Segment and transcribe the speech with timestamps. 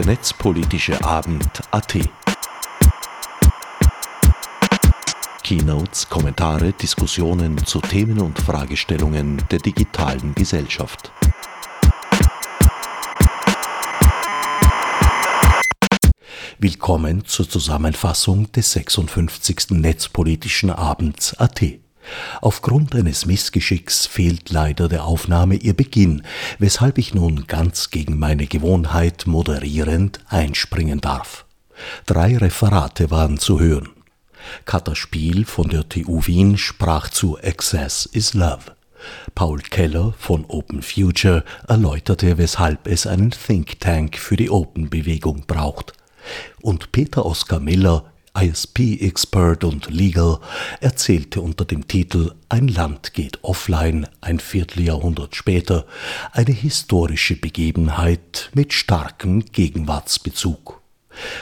[0.00, 1.98] der netzpolitische Abend AT.
[5.42, 11.12] Keynotes, Kommentare, Diskussionen zu Themen und Fragestellungen der digitalen Gesellschaft.
[16.58, 19.72] Willkommen zur Zusammenfassung des 56.
[19.72, 21.60] Netzpolitischen Abends AT.
[22.40, 26.22] Aufgrund eines Missgeschicks fehlt leider der Aufnahme ihr Beginn,
[26.58, 31.44] weshalb ich nun ganz gegen meine Gewohnheit moderierend einspringen darf.
[32.06, 33.88] Drei Referate waren zu hören.
[34.64, 38.72] Katha Spiel von der TU Wien sprach zu Access is Love.
[39.34, 45.92] Paul Keller von Open Future erläuterte, weshalb es einen Think Tank für die Open-Bewegung braucht.
[46.60, 50.38] Und Peter Oskar Miller ISP-Expert und Legal,
[50.80, 55.86] erzählte unter dem Titel Ein Land geht offline, ein Vierteljahrhundert später,
[56.32, 60.80] eine historische Begebenheit mit starkem Gegenwartsbezug.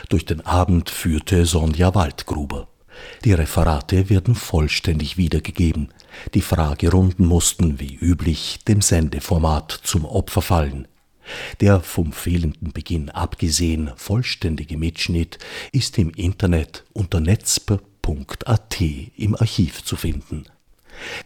[0.08, 2.68] Durch den Abend führte Sonja Waldgruber.
[3.24, 5.88] Die Referate werden vollständig wiedergegeben.
[6.34, 10.88] Die Fragerunden mussten, wie üblich, dem Sendeformat zum Opfer fallen.
[11.60, 15.38] Der vom fehlenden Beginn abgesehen vollständige Mitschnitt
[15.72, 20.44] ist im Internet unter netzpe.at im Archiv zu finden.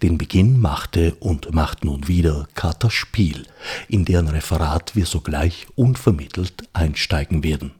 [0.02, 3.46] Den Beginn machte und macht nun wieder Kater Spiel,
[3.88, 7.72] in deren Referat wir sogleich unvermittelt einsteigen werden.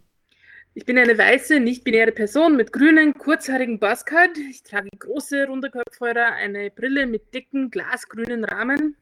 [0.75, 4.39] Ich bin eine weiße, nicht-binäre Person mit grünen, kurzhaarigen Buzzcut.
[4.51, 8.97] Ich trage große, runde Kopfhörer, eine Brille mit dicken, glasgrünen Rahmen,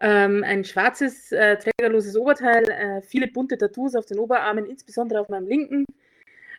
[0.00, 5.28] ähm, ein schwarzes, äh, trägerloses Oberteil, äh, viele bunte Tattoos auf den Oberarmen, insbesondere auf
[5.28, 5.84] meinem linken.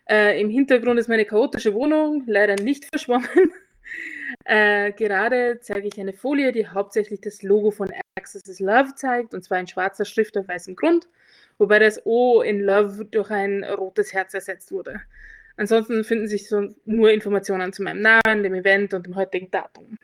[0.08, 3.52] Äh, Im Hintergrund ist meine chaotische Wohnung, leider nicht verschwommen.
[4.44, 9.34] Äh, gerade zeige ich eine Folie, die hauptsächlich das Logo von Access is Love zeigt,
[9.34, 11.08] und zwar in schwarzer Schrift auf weißem Grund,
[11.58, 15.00] wobei das O in Love durch ein rotes Herz ersetzt wurde.
[15.56, 19.98] Ansonsten finden sich so nur Informationen zu meinem Namen, dem Event und dem heutigen Datum.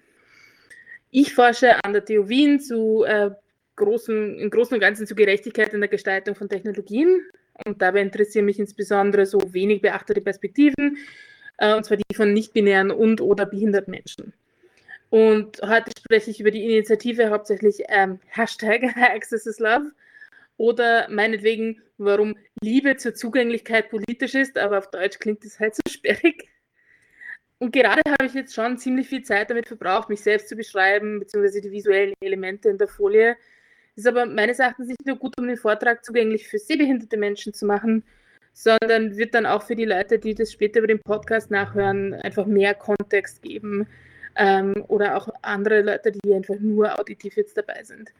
[1.16, 3.30] Ich forsche an der TU Wien zu äh,
[3.76, 7.24] großen, im Großen und Ganzen zu Gerechtigkeit in der Gestaltung von Technologien.
[7.64, 10.98] Und dabei interessieren mich insbesondere so wenig beachtete Perspektiven,
[11.58, 14.32] äh, und zwar die von nicht-binären und oder behinderten Menschen.
[15.08, 19.92] Und heute spreche ich über die Initiative hauptsächlich ähm, Hashtag Access is Love
[20.56, 25.82] oder meinetwegen, warum Liebe zur Zugänglichkeit politisch ist, aber auf Deutsch klingt das halt so
[25.88, 26.48] sperrig.
[27.64, 31.18] Und gerade habe ich jetzt schon ziemlich viel Zeit damit verbraucht, mich selbst zu beschreiben,
[31.18, 33.38] beziehungsweise die visuellen Elemente in der Folie.
[33.96, 37.64] Ist aber meines Erachtens nicht nur gut, um den Vortrag zugänglich für sehbehinderte Menschen zu
[37.64, 38.04] machen,
[38.52, 42.44] sondern wird dann auch für die Leute, die das später über den Podcast nachhören, einfach
[42.44, 43.86] mehr Kontext geben.
[44.36, 48.12] Ähm, oder auch andere Leute, die einfach nur auditiv jetzt dabei sind.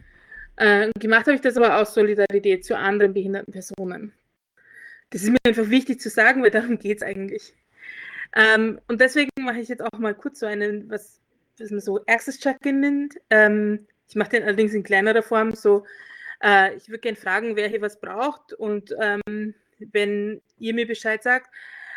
[0.57, 4.15] Äh, gemacht habe ich das aber aus Solidarität zu anderen behinderten Personen.
[5.11, 7.53] Das ist mir einfach wichtig zu sagen, weil darum geht es eigentlich.
[8.35, 11.21] Ähm, und deswegen mache ich jetzt auch mal kurz so einen, was,
[11.59, 13.15] was man so Access Check-in nennt.
[13.31, 15.53] Ähm, ich mache den allerdings in kleinerer Form.
[15.53, 15.85] So,
[16.43, 18.53] äh, ich würde gerne fragen, wer hier was braucht.
[18.53, 21.51] Und ähm, wenn ihr mir Bescheid sagt,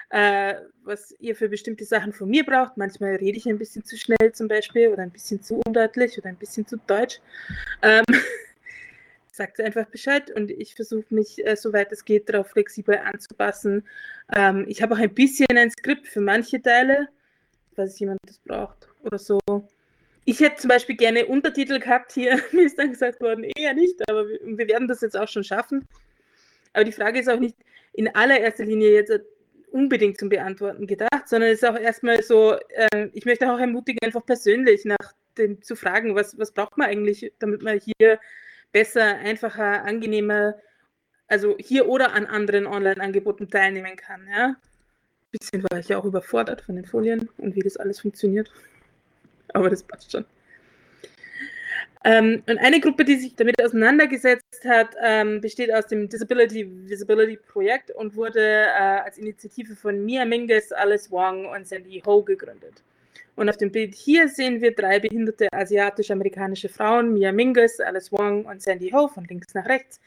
[0.09, 2.77] äh, was ihr für bestimmte Sachen von mir braucht.
[2.77, 6.29] Manchmal rede ich ein bisschen zu schnell zum Beispiel oder ein bisschen zu undeutlich oder
[6.29, 7.19] ein bisschen zu deutsch.
[9.37, 13.87] Sagt einfach Bescheid und ich versuche mich, äh, soweit es geht, darauf flexibel anzupassen.
[14.35, 17.07] Ähm, ich habe auch ein bisschen ein Skript für manche Teile,
[17.75, 19.39] falls jemand das braucht oder so.
[20.25, 22.41] Ich hätte zum Beispiel gerne Untertitel gehabt hier.
[22.51, 25.43] Mir ist dann gesagt worden, eher nicht, aber wir, wir werden das jetzt auch schon
[25.43, 25.87] schaffen.
[26.73, 27.57] Aber die Frage ist auch nicht
[27.93, 29.19] in allererster Linie jetzt
[29.69, 33.99] unbedingt zum Beantworten gedacht, sondern es ist auch erstmal so, äh, ich möchte auch ermutigen,
[34.01, 38.19] einfach persönlich nach dem zu fragen, was, was braucht man eigentlich, damit man hier
[38.71, 40.55] besser, einfacher, angenehmer,
[41.27, 44.27] also hier oder an anderen Online-Angeboten teilnehmen kann.
[44.27, 44.45] Ja?
[44.47, 44.57] Ein
[45.31, 48.51] bisschen war ich ja auch überfordert von den Folien und wie das alles funktioniert.
[49.53, 50.25] Aber das passt schon.
[52.03, 57.37] Ähm, und eine Gruppe, die sich damit auseinandergesetzt hat, ähm, besteht aus dem Disability Visibility
[57.37, 62.81] Projekt und wurde äh, als Initiative von Mia Mingus, Alice Wong und Sandy Ho gegründet.
[63.37, 68.45] Und auf dem Bild hier sehen wir drei behinderte asiatisch-amerikanische Frauen, Mia Mingus, Alice Wong
[68.45, 70.01] und Sandy Ho, von links nach rechts.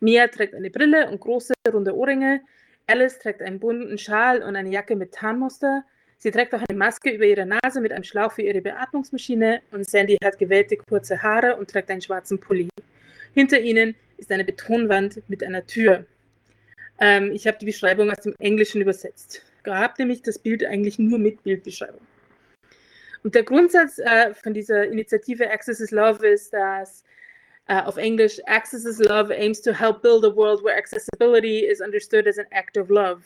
[0.00, 2.42] Mia trägt eine Brille und große, runde Ohrringe.
[2.86, 5.82] Alice trägt einen bunten Schal und eine Jacke mit Tarnmuster.
[6.18, 9.62] Sie trägt auch eine Maske über ihre Nase mit einem Schlauch für ihre Beatmungsmaschine.
[9.72, 12.68] Und Sandy hat gewellte kurze Haare und trägt einen schwarzen Pulli.
[13.32, 16.04] Hinter ihnen ist eine Betonwand mit einer Tür.
[17.00, 19.42] Ähm, ich habe die Beschreibung aus dem Englischen übersetzt.
[19.62, 22.02] Gab nämlich das Bild eigentlich nur mit Bildbeschreibung.
[23.24, 27.02] Und der Grundsatz äh, von dieser Initiative Access is Love ist, dass
[27.66, 31.80] Uh, auf Englisch, Access is Love aims to help build a world where accessibility is
[31.80, 33.22] understood as an act of love.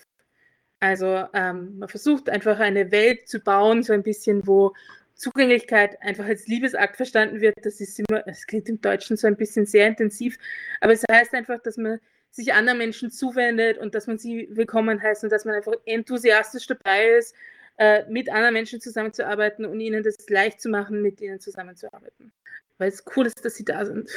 [0.78, 4.74] Also ähm, man versucht einfach eine Welt zu bauen, so ein bisschen, wo
[5.16, 7.56] Zugänglichkeit einfach als Liebesakt verstanden wird.
[7.62, 10.38] Das ist immer, es klingt im Deutschen so ein bisschen sehr intensiv,
[10.80, 11.98] aber es heißt einfach, dass man
[12.30, 16.68] sich anderen Menschen zuwendet und dass man sie willkommen heißt und dass man einfach enthusiastisch
[16.68, 17.34] dabei ist,
[17.78, 22.32] äh, mit anderen Menschen zusammenzuarbeiten und ihnen das leicht zu machen, mit ihnen zusammenzuarbeiten.
[22.76, 24.10] Weil es cool ist, dass sie da sind.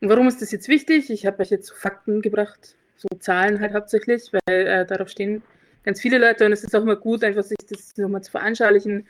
[0.00, 1.10] Und warum ist das jetzt wichtig?
[1.10, 5.42] Ich habe euch jetzt Fakten gebracht, so Zahlen halt hauptsächlich, weil äh, darauf stehen
[5.82, 9.06] ganz viele Leute und es ist auch immer gut, einfach sich das nochmal zu veranschaulichen.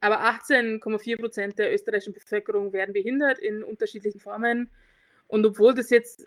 [0.00, 4.70] Aber 18,4 Prozent der österreichischen Bevölkerung werden behindert in unterschiedlichen Formen.
[5.28, 6.26] Und obwohl das jetzt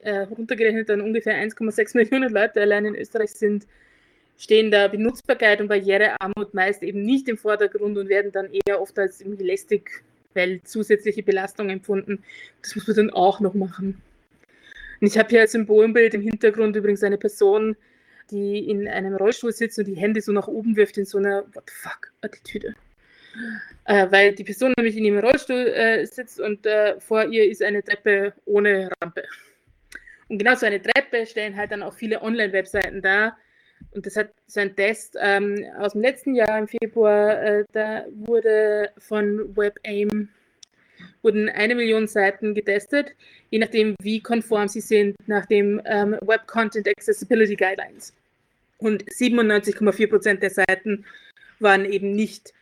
[0.00, 3.66] äh, runtergerechnet dann ungefähr 1,6 Millionen Leute allein in Österreich sind,
[4.38, 8.98] stehen da Benutzbarkeit und Barrierearmut meist eben nicht im Vordergrund und werden dann eher oft
[8.98, 10.02] als irgendwie lästig,
[10.34, 12.24] weil zusätzliche Belastung empfunden.
[12.60, 14.02] Das muss man dann auch noch machen.
[15.00, 17.76] Und ich habe hier als Symbolbild im Hintergrund übrigens eine Person,
[18.30, 21.44] die in einem Rollstuhl sitzt und die Hände so nach oben wirft in so einer
[21.54, 22.74] What the fuck Attitüde.
[23.84, 27.62] Äh, weil die Person nämlich in ihrem Rollstuhl äh, sitzt und äh, vor ihr ist
[27.62, 29.24] eine Treppe ohne Rampe.
[30.28, 33.36] Und genau so eine Treppe stellen halt dann auch viele Online-Webseiten dar.
[33.90, 38.04] Und das hat so ein Test ähm, aus dem letzten Jahr im Februar, äh, da
[38.10, 40.28] wurde von WebAIM
[41.22, 43.14] wurden eine Million Seiten getestet,
[43.50, 48.12] je nachdem, wie konform sie sind nach dem ähm, Web Content Accessibility Guidelines.
[48.78, 51.04] Und 97,4 Prozent der Seiten
[51.60, 52.52] waren eben nicht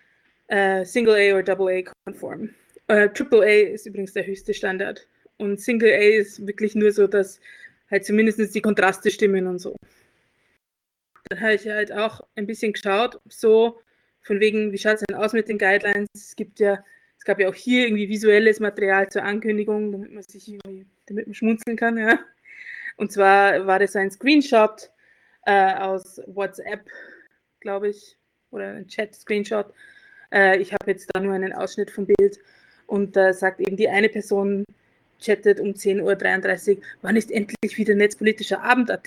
[0.48, 2.50] äh, Single A oder Double A konform.
[2.88, 5.06] Äh, A ist übrigens der höchste Standard.
[5.38, 7.40] Und Single A ist wirklich nur so, dass
[7.90, 9.76] halt zumindest die Kontraste stimmen und so.
[11.28, 13.80] Dann habe ich halt auch ein bisschen geschaut, so
[14.22, 16.08] von wegen, wie schaut es denn aus mit den Guidelines?
[16.14, 16.82] Es gibt ja
[17.20, 21.26] es gab ja auch hier irgendwie visuelles Material zur Ankündigung, damit man sich irgendwie, damit
[21.26, 22.18] man schmunzeln kann, ja.
[22.96, 24.90] Und zwar war das ein Screenshot
[25.44, 26.88] äh, aus WhatsApp,
[27.60, 28.16] glaube ich,
[28.50, 29.70] oder ein Chat-Screenshot.
[30.32, 32.38] Äh, ich habe jetzt da nur einen Ausschnitt vom Bild
[32.86, 34.64] und da äh, sagt eben die eine Person,
[35.20, 39.06] chattet um 10.33 Uhr, wann ist endlich wieder netzpolitischer Abend.at?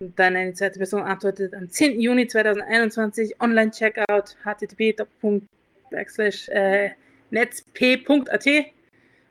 [0.00, 2.00] Und dann eine zweite Person antwortet am 10.
[2.00, 5.06] Juni 2021, Online-Checkout, http
[5.90, 6.90] backslash äh,
[7.30, 8.46] netzp.at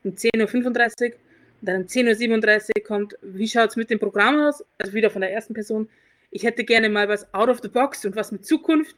[0.04, 1.18] um 10.35 Uhr.
[1.62, 4.64] Dann um 10.37 Uhr kommt, wie schaut es mit dem Programm aus?
[4.78, 5.90] Also wieder von der ersten Person.
[6.32, 8.96] Ich hätte gerne mal was out of the box und was mit Zukunft.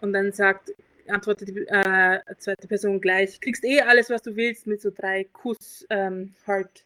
[0.00, 0.72] Und dann sagt,
[1.08, 5.24] antwortet die äh, zweite Person gleich, kriegst eh alles, was du willst, mit so drei
[5.24, 6.84] Kuss, ähm, Heart,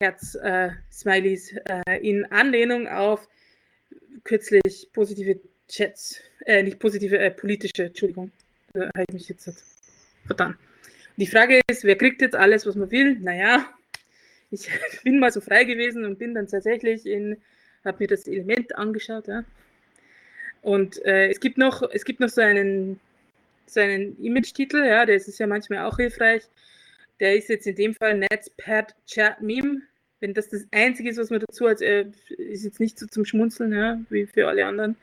[0.00, 3.28] Herz, äh, Smileys äh, in Anlehnung auf
[4.22, 8.30] kürzlich positive Chats, äh, nicht positive, äh, politische, Entschuldigung,
[8.72, 9.50] da habe ich mich jetzt
[10.26, 10.56] vertan.
[11.16, 13.18] Die Frage ist, wer kriegt jetzt alles, was man will?
[13.20, 13.66] Naja,
[14.50, 14.68] ich
[15.04, 17.36] bin mal so frei gewesen und bin dann tatsächlich in,
[17.84, 19.44] habe mir das Element angeschaut, ja.
[20.62, 22.98] Und äh, es gibt noch, es gibt noch so einen,
[23.66, 26.42] so einen Image-Titel, ja, der ist ja manchmal auch hilfreich.
[27.20, 29.82] Der ist jetzt in dem Fall Netzpad Chat Meme.
[30.24, 32.06] Wenn das das Einzige ist, was man dazu hat, äh,
[32.38, 34.96] ist jetzt nicht so zum Schmunzeln, ja, wie für alle anderen.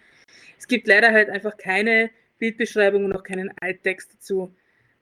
[0.58, 2.10] Es gibt leider halt einfach keine
[2.40, 4.52] Bildbeschreibung und auch keinen Alttext dazu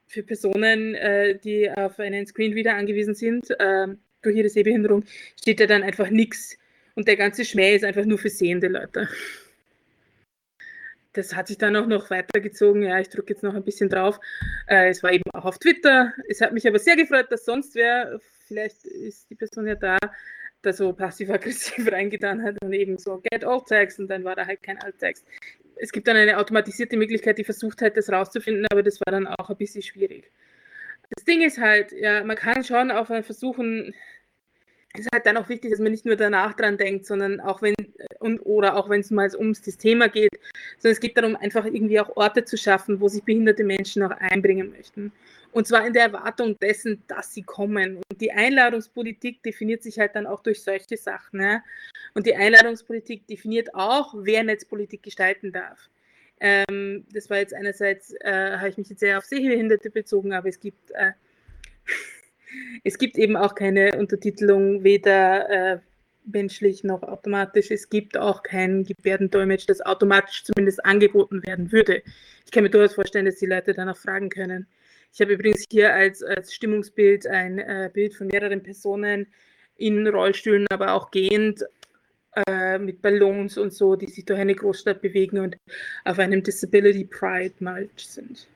[0.08, 3.88] für Personen, äh, die auf einen Screenreader angewiesen sind, äh,
[4.22, 5.06] durch ihre Sehbehinderung,
[5.40, 6.58] steht da dann einfach nichts.
[6.96, 9.08] Und der ganze Schmäh ist einfach nur für sehende Leute.
[11.14, 12.84] Das hat sich dann auch noch weitergezogen.
[12.84, 14.20] Ja, ich drücke jetzt noch ein bisschen drauf.
[14.68, 16.12] Äh, es war eben auch auf Twitter.
[16.28, 19.98] Es hat mich aber sehr gefreut, dass sonst wer, vielleicht ist die Person ja da,
[20.62, 24.46] da so passiv-aggressiv reingetan hat und eben so Get Alt Text und dann war da
[24.46, 25.26] halt kein Alt Text
[25.80, 29.28] es gibt dann eine automatisierte Möglichkeit, die versucht hat, das rauszufinden, aber das war dann
[29.28, 30.32] auch ein bisschen schwierig.
[31.16, 33.94] Das Ding ist halt, ja, man kann schon auch versuchen,
[34.94, 37.62] es ist halt dann auch wichtig, dass man nicht nur danach dran denkt, sondern auch
[37.62, 37.76] wenn,
[38.20, 40.38] und, oder auch wenn es mal ums das Thema geht,
[40.78, 44.12] sondern es geht darum, einfach irgendwie auch Orte zu schaffen, wo sich behinderte Menschen auch
[44.12, 45.12] einbringen möchten.
[45.52, 47.98] Und zwar in der Erwartung dessen, dass sie kommen.
[47.98, 51.42] Und die Einladungspolitik definiert sich halt dann auch durch solche Sachen.
[51.42, 51.64] Ja?
[52.14, 55.90] Und die Einladungspolitik definiert auch, wer Netzpolitik gestalten darf.
[56.40, 60.48] Ähm, das war jetzt einerseits, äh, habe ich mich jetzt sehr auf Sehbehinderte bezogen, aber
[60.48, 61.12] es gibt, äh,
[62.84, 65.80] es gibt eben auch keine Untertitelung, weder äh,
[66.26, 67.72] menschlich noch automatisch.
[67.72, 72.04] Es gibt auch kein Gebärdendolmetsch, das automatisch zumindest angeboten werden würde.
[72.46, 74.68] Ich kann mir durchaus vorstellen, dass die Leute danach fragen können.
[75.14, 79.28] Ich habe übrigens hier als, als Stimmungsbild ein äh, Bild von mehreren Personen
[79.78, 81.64] in Rollstühlen, aber auch gehend
[82.48, 85.58] äh, mit Ballons und so, die sich durch eine Großstadt bewegen und
[86.06, 88.48] auf einem Disability Pride March sind.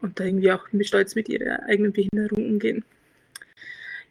[0.00, 2.84] und da irgendwie auch mit Stolz mit ihrer eigenen Behinderung umgehen.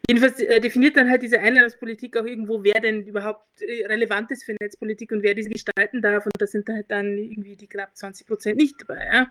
[0.08, 4.44] Jedenfalls äh, definiert dann halt diese Einladungspolitik auch irgendwo, wer denn überhaupt äh, relevant ist
[4.44, 6.26] für Netzpolitik und wer diese gestalten darf.
[6.26, 9.06] Und da sind halt dann irgendwie die knapp 20 Prozent nicht dabei.
[9.06, 9.30] Ja?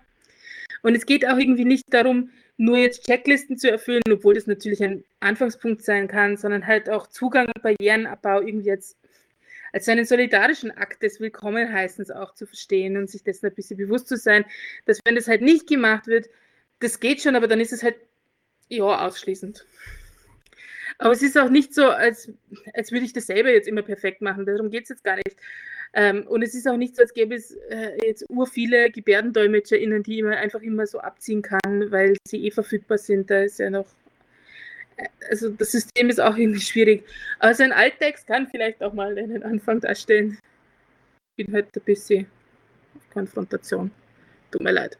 [0.81, 4.83] Und es geht auch irgendwie nicht darum, nur jetzt Checklisten zu erfüllen, obwohl das natürlich
[4.83, 8.97] ein Anfangspunkt sein kann, sondern halt auch Zugang und Barrierenabbau irgendwie jetzt
[9.73, 14.07] als einen solidarischen Akt des Willkommenheißens auch zu verstehen und sich dessen ein bisschen bewusst
[14.07, 14.45] zu sein,
[14.85, 16.29] dass wenn das halt nicht gemacht wird,
[16.79, 17.95] das geht schon, aber dann ist es halt
[18.67, 19.65] ja ausschließend.
[20.97, 22.31] Aber es ist auch nicht so, als,
[22.73, 24.45] als würde ich das selber jetzt immer perfekt machen.
[24.45, 25.35] Darum geht es jetzt gar nicht.
[25.93, 30.03] Ähm, und es ist auch nicht so, als gäbe es äh, jetzt ur viele GebärdendolmetscherInnen,
[30.03, 33.29] die man einfach immer so abziehen kann, weil sie eh verfügbar sind.
[33.29, 33.87] Da ist ja noch.
[34.95, 37.03] Äh, also das System ist auch irgendwie schwierig.
[37.39, 40.37] Also ein Alttext kann vielleicht auch mal einen Anfang darstellen.
[41.35, 42.27] Ich bin heute ein bisschen
[42.95, 43.91] auf Konfrontation.
[44.51, 44.97] Tut mir leid.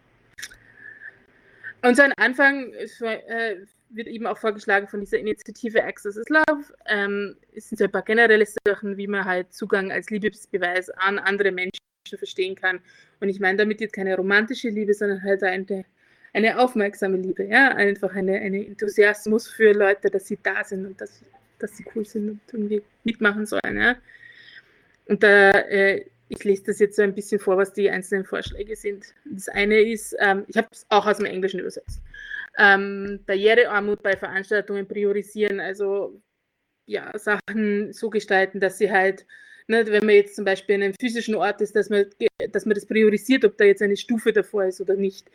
[1.84, 3.56] Und so ein Anfang äh,
[3.94, 6.74] wird eben auch vorgeschlagen von dieser Initiative Access is Love.
[6.88, 11.20] Ähm, es sind so ein paar generelle Sachen, wie man halt Zugang als Liebesbeweis an
[11.20, 11.82] andere Menschen
[12.16, 12.80] verstehen kann.
[13.20, 15.86] Und ich meine damit jetzt keine romantische Liebe, sondern halt eine,
[16.34, 17.46] eine aufmerksame Liebe.
[17.46, 17.70] Ja?
[17.70, 21.24] Einfach eine, eine Enthusiasmus für Leute, dass sie da sind und dass,
[21.60, 23.78] dass sie cool sind und irgendwie mitmachen sollen.
[23.78, 23.96] Ja?
[25.06, 28.76] Und da, äh, ich lese das jetzt so ein bisschen vor, was die einzelnen Vorschläge
[28.76, 29.14] sind.
[29.26, 32.02] Das eine ist, ähm, ich habe es auch aus dem Englischen übersetzt
[32.58, 36.22] ähm, Barrierearmut bei Veranstaltungen priorisieren, also
[36.86, 39.26] ja, Sachen so gestalten, dass sie halt,
[39.68, 42.06] ne, wenn man jetzt zum Beispiel in einem physischen Ort ist, dass man,
[42.52, 45.30] dass man das priorisiert, ob da jetzt eine Stufe davor ist oder nicht.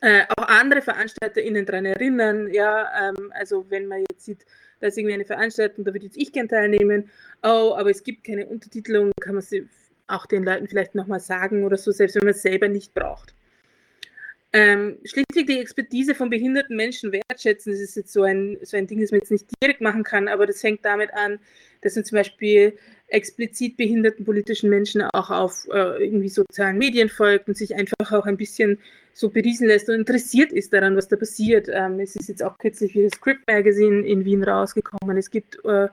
[0.00, 4.44] Äh, auch andere VeranstalterInnen daran erinnern, ja, ähm, also wenn man jetzt sieht,
[4.80, 7.10] da ist irgendwie eine Veranstaltung, da würde jetzt ich gerne teilnehmen,
[7.42, 9.68] oh, aber es gibt keine Untertitelung, kann man sie
[10.08, 13.34] auch den Leuten vielleicht nochmal sagen oder so, selbst wenn man es selber nicht braucht.
[14.52, 18.88] Ähm, schlichtweg die Expertise von behinderten Menschen wertschätzen, das ist jetzt so ein, so ein
[18.88, 21.38] Ding, das man jetzt nicht direkt machen kann, aber das fängt damit an,
[21.82, 22.76] dass man zum Beispiel
[23.06, 28.26] explizit behinderten politischen Menschen auch auf äh, irgendwie sozialen Medien folgt und sich einfach auch
[28.26, 28.78] ein bisschen
[29.12, 31.68] so beriesen lässt und interessiert ist daran, was da passiert.
[31.72, 35.16] Ähm, es ist jetzt auch kürzlich wie das Script Magazine in Wien rausgekommen.
[35.16, 35.88] Es gibt äh,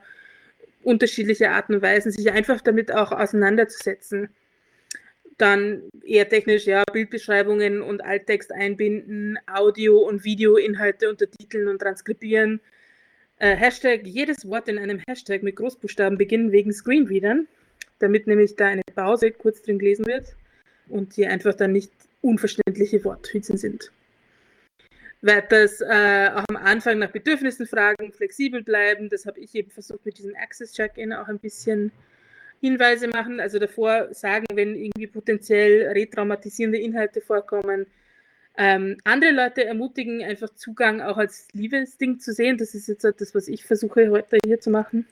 [0.82, 4.30] unterschiedliche Arten und Weisen, sich einfach damit auch auseinanderzusetzen.
[5.38, 12.60] Dann eher technisch, ja, Bildbeschreibungen und Alttext einbinden, Audio- und Videoinhalte untertiteln und transkribieren.
[13.38, 17.46] Äh, Hashtag, jedes Wort in einem Hashtag mit Großbuchstaben beginnen wegen Screenreadern,
[18.00, 20.34] damit nämlich da eine Pause kurz drin gelesen wird
[20.88, 23.92] und hier einfach dann nicht unverständliche Worthülsen sind.
[25.20, 29.08] Weiters äh, auch am Anfang nach Bedürfnissen fragen, flexibel bleiben.
[29.08, 31.92] Das habe ich eben versucht mit diesem Access Check-in auch ein bisschen
[32.60, 37.86] Hinweise machen, also davor sagen, wenn irgendwie potenziell retraumatisierende Inhalte vorkommen.
[38.56, 42.58] Ähm, andere Leute ermutigen, einfach Zugang auch als Liebesding zu sehen.
[42.58, 45.06] Das ist jetzt das, was ich versuche heute hier zu machen.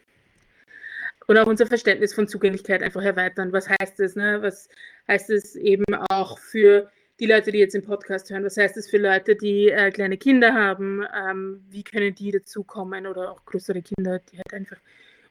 [1.29, 3.53] Und auch unser Verständnis von Zugänglichkeit einfach erweitern.
[3.53, 4.17] Was heißt das?
[4.17, 4.39] Ne?
[4.43, 4.69] Was
[5.09, 8.45] heißt es eben auch für die Leute, die jetzt im Podcast hören?
[8.45, 11.05] Was heißt es für Leute, die äh, kleine Kinder haben?
[11.17, 14.79] Ähm, wie können die dazukommen oder auch größere Kinder, die halt einfach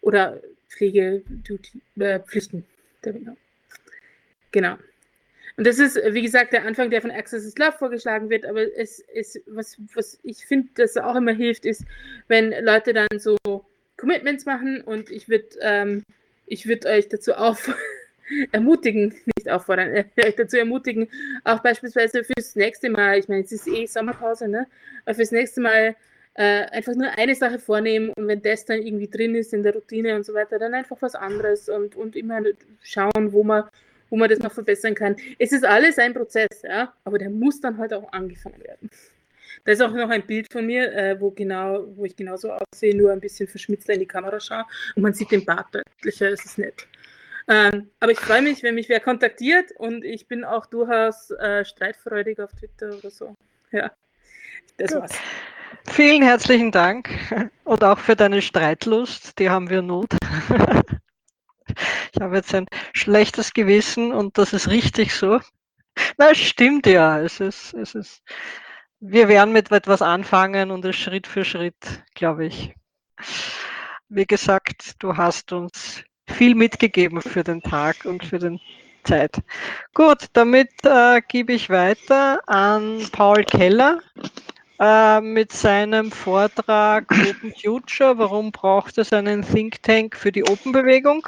[0.05, 0.39] oder
[0.75, 2.65] Pflegepflichten.
[3.03, 3.13] Äh,
[4.51, 4.77] genau.
[5.57, 8.77] Und das ist, wie gesagt, der Anfang, der von Access is Love vorgeschlagen wird, aber
[8.77, 11.85] es ist, was, was ich finde, das auch immer hilft, ist,
[12.27, 13.37] wenn Leute dann so
[13.97, 16.03] Commitments machen und ich würde ähm,
[16.47, 17.73] würd euch dazu auf
[18.51, 21.07] ermutigen, nicht auffordern, äh, euch dazu ermutigen,
[21.45, 24.67] auch beispielsweise fürs nächste Mal, ich meine, es ist eh Sommerpause, ne?
[25.05, 25.95] Aber fürs nächste Mal
[26.35, 29.73] äh, einfach nur eine Sache vornehmen und wenn das dann irgendwie drin ist in der
[29.73, 32.41] Routine und so weiter, dann einfach was anderes und, und immer
[32.81, 33.63] schauen, wo man,
[34.09, 35.15] wo man das noch verbessern kann.
[35.39, 38.89] Es ist alles ein Prozess, ja, aber der muss dann halt auch angefangen werden.
[39.63, 42.95] Da ist auch noch ein Bild von mir, äh, wo, genau, wo ich genauso aussehe,
[42.95, 44.65] nur ein bisschen verschmitzter in die Kamera schaue
[44.95, 46.85] und man sieht den Bart deutlicher, es ist nett.
[47.47, 51.63] Ähm, aber ich freue mich, wenn mich wer kontaktiert und ich bin auch durchaus äh,
[51.63, 53.35] streitfreudig auf Twitter oder so.
[53.71, 53.91] Ja,
[54.77, 55.01] das Gut.
[55.01, 55.13] war's.
[55.87, 57.09] Vielen herzlichen Dank
[57.63, 60.15] und auch für deine Streitlust, die haben wir Not.
[62.13, 65.39] Ich habe jetzt ein schlechtes Gewissen und das ist richtig so.
[66.17, 67.19] Na, stimmt ja.
[67.19, 68.23] Es ist, es ist,
[68.99, 72.73] wir werden mit etwas anfangen und es Schritt für Schritt, glaube ich.
[74.07, 78.59] Wie gesagt, du hast uns viel mitgegeben für den Tag und für den
[79.03, 79.41] Zeit.
[79.93, 83.99] Gut, damit äh, gebe ich weiter an Paul Keller
[84.79, 88.17] äh, mit seinem Vortrag Open Future.
[88.17, 91.27] Warum braucht es einen Think Tank für die Open-Bewegung?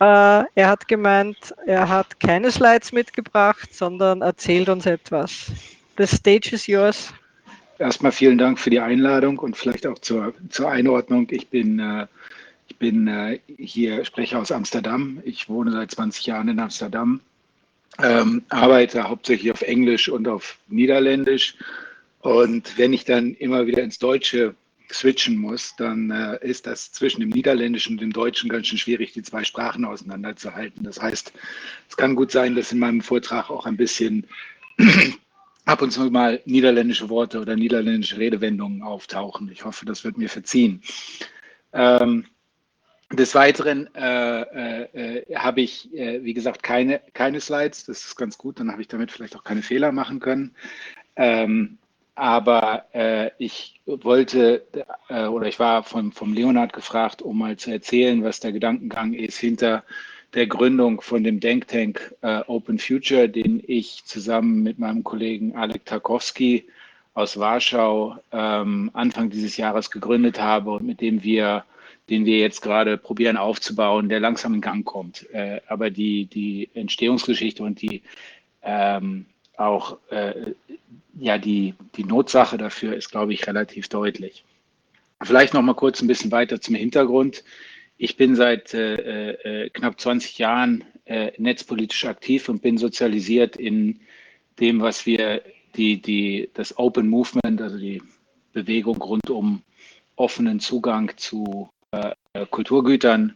[0.00, 5.50] Äh, er hat gemeint, er hat keine Slides mitgebracht, sondern erzählt uns etwas.
[5.96, 7.12] The stage is yours.
[7.78, 11.28] Erstmal vielen Dank für die Einladung und vielleicht auch zur, zur Einordnung.
[11.30, 12.06] Ich bin, äh,
[12.68, 15.20] ich bin äh, hier Sprecher aus Amsterdam.
[15.24, 17.20] Ich wohne seit 20 Jahren in Amsterdam,
[18.00, 21.56] ähm, arbeite hauptsächlich auf Englisch und auf Niederländisch.
[22.20, 24.54] Und wenn ich dann immer wieder ins Deutsche
[24.92, 29.12] switchen muss, dann äh, ist das zwischen dem Niederländischen und dem Deutschen ganz schön schwierig,
[29.12, 30.82] die zwei Sprachen auseinanderzuhalten.
[30.82, 31.32] Das heißt,
[31.88, 34.26] es kann gut sein, dass in meinem Vortrag auch ein bisschen
[35.66, 39.50] ab und zu mal niederländische Worte oder niederländische Redewendungen auftauchen.
[39.52, 40.82] Ich hoffe, das wird mir verziehen.
[41.72, 42.24] Ähm,
[43.12, 47.84] des Weiteren äh, äh, äh habe ich, äh, wie gesagt, keine, keine Slides.
[47.84, 48.60] Das ist ganz gut.
[48.60, 50.54] Dann habe ich damit vielleicht auch keine Fehler machen können.
[51.16, 51.78] Ähm,
[52.18, 54.66] aber äh, ich wollte
[55.08, 59.14] äh, oder ich war vom, vom Leonhard gefragt, um mal zu erzählen, was der Gedankengang
[59.14, 59.84] ist hinter
[60.34, 65.86] der Gründung von dem Denktank äh, Open Future, den ich zusammen mit meinem Kollegen Alek
[65.86, 66.66] Tarkowski
[67.14, 71.64] aus Warschau ähm, Anfang dieses Jahres gegründet habe und mit dem wir,
[72.10, 75.28] den wir jetzt gerade probieren aufzubauen, der langsam in Gang kommt.
[75.30, 78.02] Äh, aber die, die Entstehungsgeschichte und die
[78.62, 80.52] ähm, auch äh,
[81.18, 84.44] ja, die, die Notsache dafür ist, glaube ich, relativ deutlich.
[85.22, 87.42] Vielleicht noch mal kurz ein bisschen weiter zum Hintergrund.
[87.96, 94.00] Ich bin seit äh, äh, knapp 20 Jahren äh, netzpolitisch aktiv und bin sozialisiert in
[94.60, 95.42] dem, was wir
[95.74, 98.02] die, die, das Open Movement, also die
[98.52, 99.62] Bewegung rund um
[100.16, 102.14] offenen Zugang zu äh,
[102.50, 103.34] Kulturgütern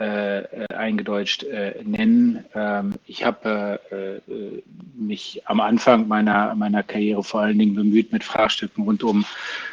[0.00, 2.46] äh, äh, eingedeutscht äh, nennen.
[2.54, 4.62] Ähm, ich habe äh, äh,
[4.94, 9.26] mich am Anfang meiner, meiner Karriere vor allen Dingen bemüht mit Fragestücken rund um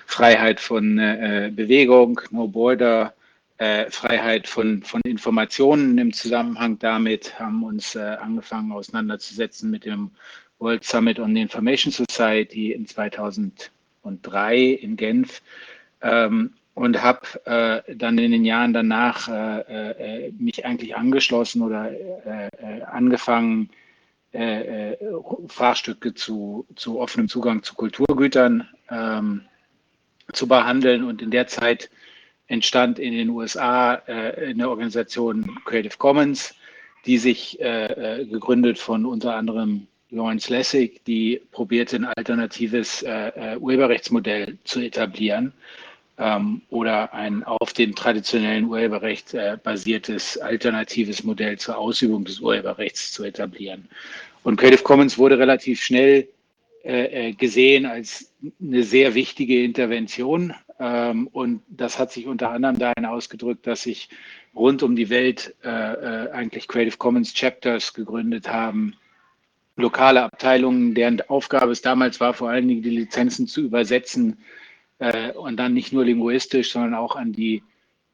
[0.07, 3.13] Freiheit von äh, Bewegung, No Border,
[3.89, 10.11] Freiheit von, von Informationen im Zusammenhang damit, haben uns angefangen auseinanderzusetzen mit dem
[10.59, 15.41] World Summit on the Information Society in 2003 in Genf.
[16.01, 21.91] Ähm, und habe äh, dann in den Jahren danach äh, äh, mich eigentlich angeschlossen oder
[21.91, 23.69] äh, äh, angefangen,
[24.31, 24.95] äh,
[25.49, 29.41] Fragstücke zu, zu offenem Zugang zu Kulturgütern ähm,
[30.31, 31.03] zu behandeln.
[31.03, 31.89] Und in der Zeit
[32.47, 36.55] entstand in den USA eine Organisation Creative Commons,
[37.05, 43.03] die sich gegründet von unter anderem Lawrence Lessig, die probierte ein alternatives
[43.59, 45.53] Urheberrechtsmodell zu etablieren
[46.19, 53.13] ähm, oder ein auf dem traditionellen Urheberrecht äh, basiertes alternatives Modell zur Ausübung des Urheberrechts
[53.13, 53.87] zu etablieren.
[54.43, 56.27] Und Creative Commons wurde relativ schnell
[56.83, 60.53] äh, äh gesehen als eine sehr wichtige Intervention.
[60.79, 64.09] Ähm, und das hat sich unter anderem darin ausgedrückt, dass sich
[64.53, 68.95] rund um die Welt äh, äh eigentlich Creative Commons Chapters gegründet haben,
[69.77, 74.37] lokale Abteilungen, deren Aufgabe es damals war, vor allen Dingen die Lizenzen zu übersetzen
[74.99, 77.63] äh, und dann nicht nur linguistisch, sondern auch an die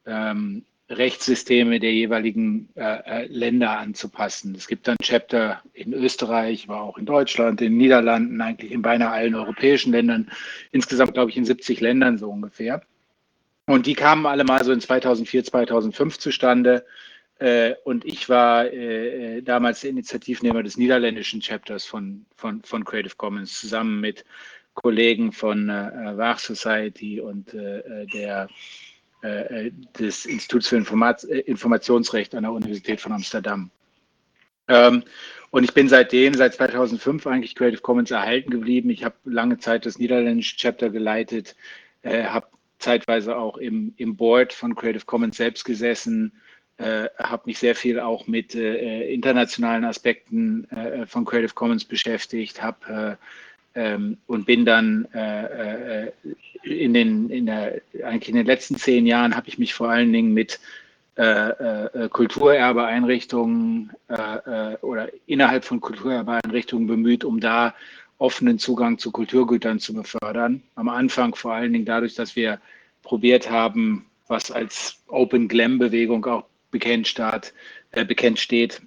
[0.06, 4.54] ähm, Rechtssysteme der jeweiligen äh, äh, Länder anzupassen.
[4.54, 8.82] Es gibt dann Chapter in Österreich, aber auch in Deutschland, in den Niederlanden, eigentlich in
[8.82, 10.30] beinahe allen europäischen Ländern,
[10.70, 12.82] insgesamt glaube ich in 70 Ländern so ungefähr.
[13.66, 16.86] Und die kamen alle mal so in 2004, 2005 zustande.
[17.40, 23.16] Äh, und ich war äh, damals der Initiativnehmer des niederländischen Chapters von, von, von Creative
[23.16, 24.24] Commons zusammen mit
[24.76, 28.48] Kollegen von äh, Wach Society und äh, der,
[29.22, 33.70] äh, des Instituts für Informat Informationsrecht an der Universität von Amsterdam.
[34.68, 35.02] Ähm,
[35.50, 38.90] und ich bin seitdem, seit 2005 eigentlich Creative Commons erhalten geblieben.
[38.90, 41.56] Ich habe lange Zeit das niederländische Chapter geleitet,
[42.02, 42.46] äh, habe
[42.78, 46.32] zeitweise auch im, im Board von Creative Commons selbst gesessen,
[46.76, 52.62] äh, habe mich sehr viel auch mit äh, internationalen Aspekten äh, von Creative Commons beschäftigt,
[52.62, 53.18] habe
[53.76, 56.12] ähm, und bin dann äh, äh,
[56.62, 60.12] in den, in der, eigentlich in den letzten zehn Jahren habe ich mich vor allen
[60.12, 60.58] Dingen mit
[61.16, 67.74] äh, äh Kulturerbeeinrichtungen äh, äh, oder innerhalb von Kulturerbeeinrichtungen bemüht, um da
[68.18, 70.62] offenen Zugang zu Kulturgütern zu befördern.
[70.74, 72.58] Am Anfang vor allen Dingen dadurch, dass wir
[73.02, 77.52] probiert haben, was als Open Glam Bewegung auch bekannt, staat,
[77.92, 78.80] bekannt steht,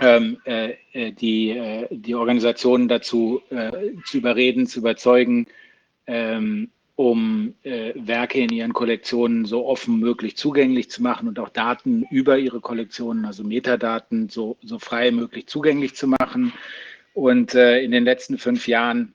[0.00, 3.70] ähm, äh, äh, die, äh, die Organisationen dazu äh,
[4.04, 5.46] zu überreden, zu überzeugen,
[6.06, 11.48] ähm, um äh, Werke in ihren Kollektionen so offen möglich zugänglich zu machen und auch
[11.48, 16.52] Daten über ihre Kollektionen, also Metadaten, so, so frei möglich zugänglich zu machen.
[17.14, 19.14] Und äh, in den letzten fünf Jahren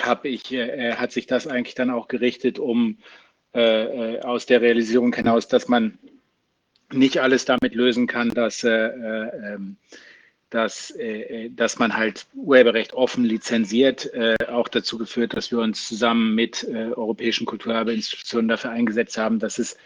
[0.00, 2.98] habe ich, hat sich das eigentlich dann auch gerichtet, um
[3.52, 6.00] aus der Realisierung hinaus, dass man
[6.92, 9.58] nicht alles damit lösen kann, dass, äh, äh,
[10.50, 14.10] dass, äh, dass man halt Urheberrecht offen lizenziert,
[14.48, 19.76] auch dazu geführt, dass wir uns zusammen mit europäischen Kulturerbeinstitutionen dafür eingesetzt haben, dass es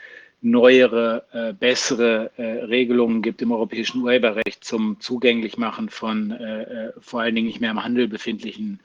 [0.40, 7.34] neuere, äh, bessere äh, Regelungen gibt im europäischen Urheberrecht zum Zugänglichmachen von äh, vor allen
[7.34, 8.80] Dingen nicht mehr im Handel befindlichen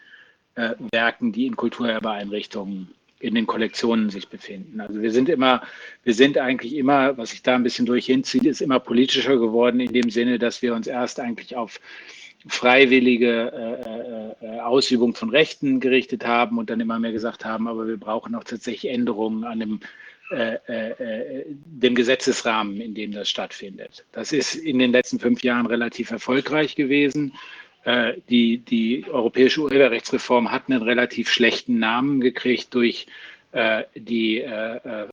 [0.91, 4.81] Werken, die in Kulturerbeeinrichtungen in den Kollektionen sich befinden.
[4.81, 5.61] Also wir sind immer,
[6.03, 9.79] wir sind eigentlich immer, was sich da ein bisschen durch hinzieht, ist immer politischer geworden
[9.79, 11.79] in dem Sinne, dass wir uns erst eigentlich auf
[12.47, 17.87] freiwillige äh, äh, Ausübung von Rechten gerichtet haben und dann immer mehr gesagt haben, aber
[17.87, 19.79] wir brauchen auch tatsächlich Änderungen an dem,
[20.31, 24.03] äh, äh dem Gesetzesrahmen, in dem das stattfindet.
[24.11, 27.33] Das ist in den letzten fünf Jahren relativ erfolgreich gewesen.
[27.83, 33.07] Äh, die, die europäische Urheberrechtsreform hat einen relativ schlechten Namen gekriegt durch
[33.51, 35.07] äh, die, äh,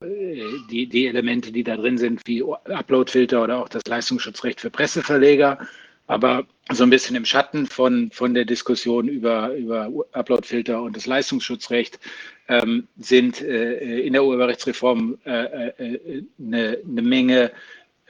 [0.70, 5.58] die, die Elemente, die da drin sind, wie Uploadfilter oder auch das Leistungsschutzrecht für Presseverleger.
[6.06, 11.06] Aber so ein bisschen im Schatten von, von der Diskussion über, über Uploadfilter und das
[11.06, 12.00] Leistungsschutzrecht
[12.48, 17.52] ähm, sind äh, in der Urheberrechtsreform äh, äh, eine, eine Menge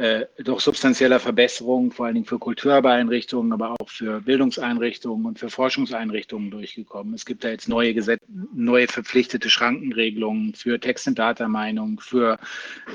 [0.00, 5.50] äh, doch substanzieller Verbesserungen, vor allen Dingen für Kulturbeeinrichtungen, aber auch für Bildungseinrichtungen und für
[5.50, 7.12] Forschungseinrichtungen durchgekommen.
[7.12, 8.22] Es gibt da jetzt neue, Gesetz
[8.54, 12.38] neue verpflichtete Schrankenregelungen für Text- und Datameinung, für,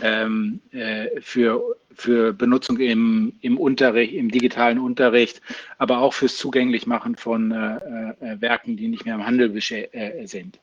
[0.02, 5.44] ähm, äh, für, für Benutzung im, im Unterricht, im digitalen Unterricht,
[5.78, 7.76] aber auch fürs Zugänglichmachen von äh,
[8.20, 10.60] äh Werken, die nicht mehr im Handel äh, sind.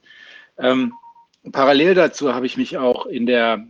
[0.59, 0.92] Ähm,
[1.52, 3.64] parallel dazu habe ich mich auch in der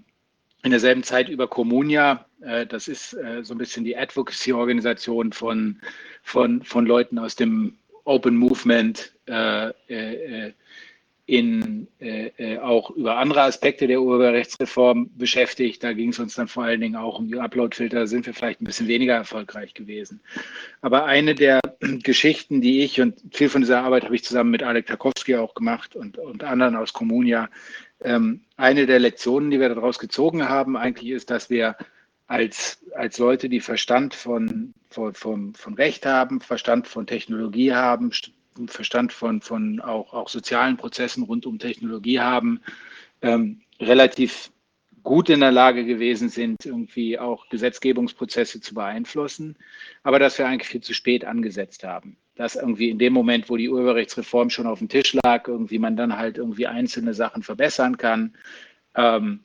[0.63, 2.25] in derselben Zeit über Comunia
[2.69, 5.81] das ist äh, so ein bisschen die Advocacy-Organisation von,
[6.23, 10.53] von, von Leuten aus dem Open Movement äh,
[11.25, 11.87] in,
[12.61, 15.83] auch über andere Aspekte der Urheberrechtsreform beschäftigt.
[15.83, 18.61] Da ging es uns dann vor allen Dingen auch um die Uploadfilter, sind wir vielleicht
[18.61, 20.21] ein bisschen weniger erfolgreich gewesen.
[20.81, 21.61] Aber eine der
[22.03, 25.55] Geschichten, die ich und viel von dieser Arbeit habe ich zusammen mit Alek Tarkowski auch
[25.55, 27.49] gemacht und, und anderen aus Comunia,
[28.05, 31.77] ähm, eine der Lektionen, die wir daraus gezogen haben, eigentlich ist, dass wir
[32.33, 38.11] als, als Leute, die Verstand von, von, von, von Recht haben, Verstand von Technologie haben,
[38.69, 42.63] Verstand von, von auch, auch sozialen Prozessen rund um Technologie haben,
[43.21, 44.51] ähm, relativ
[45.03, 49.57] gut in der Lage gewesen sind, irgendwie auch Gesetzgebungsprozesse zu beeinflussen,
[50.03, 52.17] aber dass wir eigentlich viel zu spät angesetzt haben.
[52.37, 55.99] Dass irgendwie in dem Moment, wo die Urheberrechtsreform schon auf dem Tisch lag, irgendwie man
[55.99, 58.35] dann halt irgendwie einzelne Sachen verbessern kann.
[58.95, 59.41] Ähm,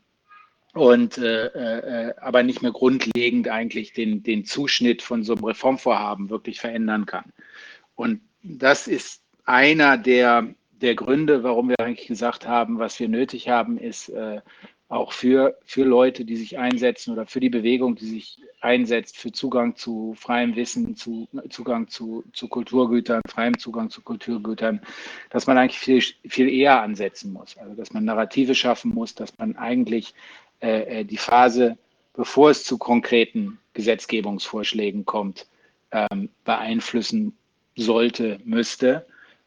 [0.77, 6.29] und äh, äh, aber nicht mehr grundlegend eigentlich den, den Zuschnitt von so einem Reformvorhaben
[6.29, 7.33] wirklich verändern kann.
[7.95, 13.49] Und das ist einer der, der Gründe, warum wir eigentlich gesagt haben, was wir nötig
[13.49, 14.41] haben, ist äh,
[14.89, 19.31] auch für, für Leute, die sich einsetzen oder für die Bewegung, die sich einsetzt, für
[19.33, 24.81] Zugang zu freiem Wissen, zu, Zugang zu, zu Kulturgütern, freiem Zugang zu Kulturgütern,
[25.29, 27.57] dass man eigentlich viel, viel eher ansetzen muss.
[27.57, 30.13] Also dass man Narrative schaffen muss, dass man eigentlich
[30.61, 31.77] äh, äh, die Phase,
[32.13, 35.47] bevor es zu konkreten Gesetzgebungsvorschlägen kommt,
[35.91, 37.37] ähm, beeinflussen
[37.75, 39.05] sollte, müsste,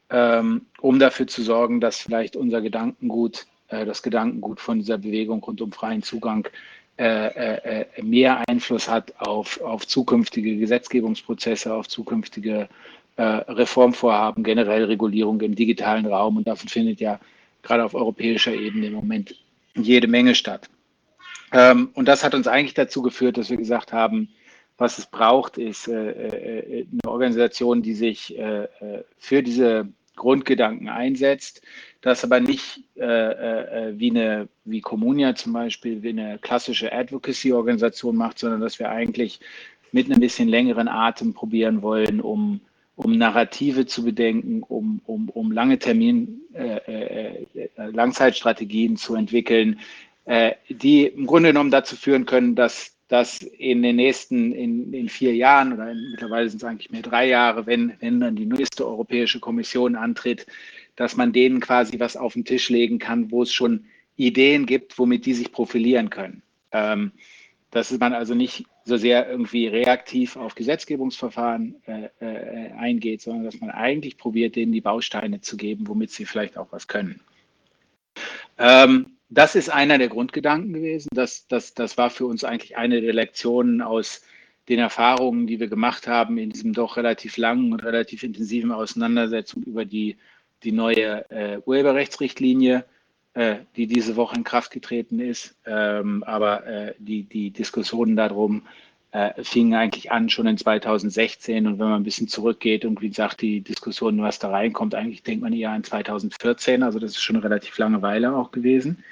[0.08, 5.42] ähm, um dafür zu sorgen, dass vielleicht unser Gedankengut, äh, das Gedankengut von dieser Bewegung
[5.42, 6.48] rund um freien Zugang
[7.00, 12.68] äh, äh, äh, mehr Einfluss hat auf, auf zukünftige Gesetzgebungsprozesse, auf zukünftige
[13.18, 16.38] Reformvorhaben, generell Regulierung im digitalen Raum.
[16.38, 17.20] Und davon findet ja
[17.62, 19.34] gerade auf europäischer Ebene im Moment
[19.74, 20.70] jede Menge statt.
[21.52, 24.28] Ähm, und das hat uns eigentlich dazu geführt, dass wir gesagt haben,
[24.78, 30.88] was es braucht, ist äh, äh, eine Organisation, die sich äh, äh für diese Grundgedanken
[30.88, 31.62] einsetzt,
[32.00, 38.16] das aber nicht äh, äh, wie eine wie Communia zum Beispiel, wie eine klassische Advocacy-Organisation
[38.16, 39.40] macht, sondern dass wir eigentlich
[39.92, 42.60] mit einem bisschen längeren Atem probieren wollen, um
[42.96, 49.80] um Narrative zu bedenken, um, um, um lange Termin, äh, äh, Langzeitstrategien zu entwickeln,
[50.30, 55.08] äh, die im Grunde genommen dazu führen können, dass dass in den nächsten, in, in
[55.08, 58.46] vier Jahren oder in, mittlerweile sind es eigentlich mehr drei Jahre, wenn, wenn dann die
[58.46, 60.46] nächste Europäische Kommission antritt,
[60.94, 64.96] dass man denen quasi was auf den Tisch legen kann, wo es schon Ideen gibt,
[64.96, 66.42] womit die sich profilieren können.
[66.70, 67.10] Ähm,
[67.72, 73.60] dass man also nicht so sehr irgendwie reaktiv auf Gesetzgebungsverfahren äh, äh, eingeht, sondern dass
[73.60, 77.20] man eigentlich probiert, denen die Bausteine zu geben, womit sie vielleicht auch was können.
[78.56, 81.08] Ähm, das ist einer der Grundgedanken gewesen.
[81.14, 84.22] Das, das, das war für uns eigentlich eine der Lektionen aus
[84.68, 89.62] den Erfahrungen, die wir gemacht haben in diesem doch relativ langen und relativ intensiven Auseinandersetzung
[89.62, 90.16] über die,
[90.64, 92.84] die neue äh, Urheberrechtsrichtlinie,
[93.34, 95.56] äh, die diese Woche in Kraft getreten ist.
[95.64, 98.66] Ähm, aber äh, die, die Diskussionen darum,
[99.12, 103.12] äh, fingen eigentlich an schon in 2016 und wenn man ein bisschen zurückgeht und wie
[103.12, 107.22] sagt die Diskussion, was da reinkommt, eigentlich denkt man eher an 2014, also das ist
[107.22, 109.02] schon relativ lange Weile auch gewesen.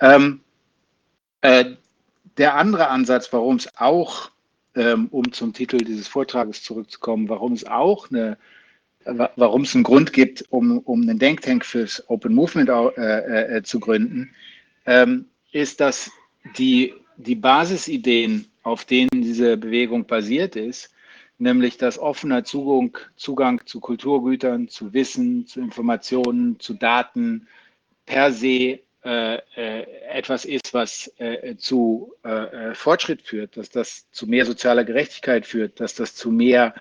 [0.00, 0.40] Ähm,
[1.40, 1.64] äh,
[2.36, 4.30] der andere Ansatz, warum es auch,
[4.74, 8.36] ähm, um zum Titel dieses Vortrages zurückzukommen, warum es auch eine
[9.04, 13.80] warum es einen Grund gibt, um, um einen Denktank fürs Open Movement äh, äh, zu
[13.80, 14.30] gründen,
[14.86, 16.10] ähm, ist, dass
[16.58, 20.92] die, die Basisideen, auf denen diese Bewegung basiert ist,
[21.38, 27.48] nämlich dass offener Zugang, Zugang zu Kulturgütern, zu Wissen, zu Informationen, zu Daten
[28.06, 34.26] per se äh, äh, etwas ist, was äh, zu äh, Fortschritt führt, dass das zu
[34.26, 36.74] mehr sozialer Gerechtigkeit führt, dass das zu mehr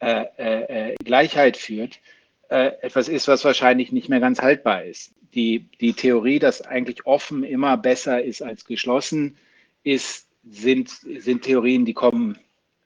[0.00, 2.00] äh, äh, Gleichheit führt,
[2.48, 5.12] äh, etwas ist, was wahrscheinlich nicht mehr ganz haltbar ist.
[5.34, 9.36] Die, die Theorie, dass eigentlich offen immer besser ist als geschlossen,
[9.82, 12.38] ist, sind, sind Theorien, die kommen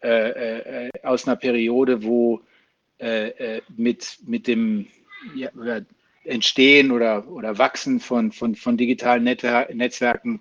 [0.03, 2.40] äh, äh, aus einer Periode, wo
[2.98, 4.88] äh, mit, mit dem
[5.35, 5.51] ja,
[6.25, 10.40] Entstehen oder, oder Wachsen von, von, von digitalen Netzwerken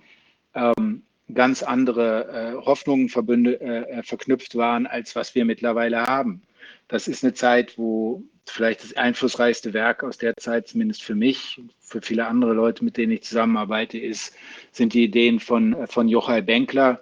[0.55, 1.03] ähm,
[1.33, 6.41] ganz andere Hoffnungen verbünde, verknüpft waren, als was wir mittlerweile haben.
[6.87, 11.61] Das ist eine Zeit, wo vielleicht das einflussreichste Werk aus der Zeit, zumindest für mich,
[11.79, 14.35] für viele andere Leute, mit denen ich zusammenarbeite, ist,
[14.71, 17.01] sind die Ideen von, von Jochai Benkler,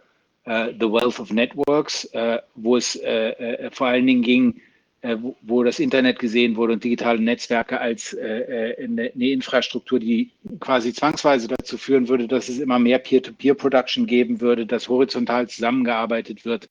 [0.49, 4.61] The Wealth of Networks, uh, wo es uh, vor allen Dingen ging,
[5.01, 10.91] wo, wo, das Internet gesehen wurde und digitale Netzwerke als eine, eine, Infrastruktur, die quasi
[10.91, 16.67] zwangsweise dazu führen würde, dass es immer mehr Peer-to-Peer-Production geben würde, dass horizontal zusammengearbeitet wird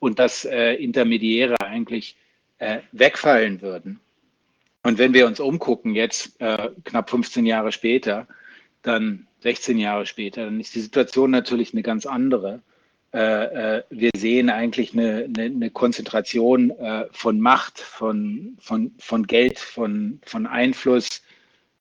[0.00, 2.16] und dass Intermediäre eigentlich
[2.60, 4.00] äh, wegfallen würden.
[4.82, 8.28] Und wenn wir uns umgucken, jetzt äh, knapp 15 Jahre später,
[8.82, 12.60] dann 16 Jahre später, dann ist die Situation natürlich eine ganz andere.
[13.12, 19.26] Äh, äh wir sehen eigentlich eine, eine, eine Konzentration äh, von Macht, von, von, von
[19.26, 21.22] Geld, von, von Einfluss,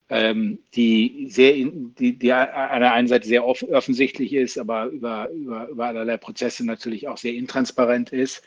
[0.10, 5.68] ähm, die sehr, die, die an der einen Seite sehr offensichtlich ist, aber über, über,
[5.68, 8.42] über allerlei Prozesse natürlich auch sehr intransparent ist.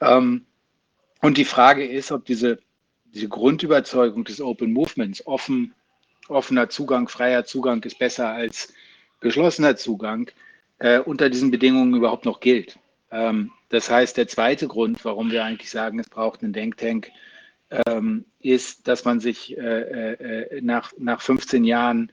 [0.00, 0.44] Ähm,
[1.22, 2.58] und die Frage ist, ob diese,
[3.14, 5.74] diese Grundüberzeugung des Open Movements, offen,
[6.28, 8.72] offener Zugang, freier Zugang ist besser als
[9.20, 10.30] geschlossener Zugang,
[10.78, 12.78] äh, unter diesen Bedingungen überhaupt noch gilt.
[13.10, 17.10] Ähm, das heißt, der zweite Grund, warum wir eigentlich sagen, es braucht einen Denktank,
[17.86, 22.12] ähm, ist, dass man sich äh, äh, nach, nach 15 Jahren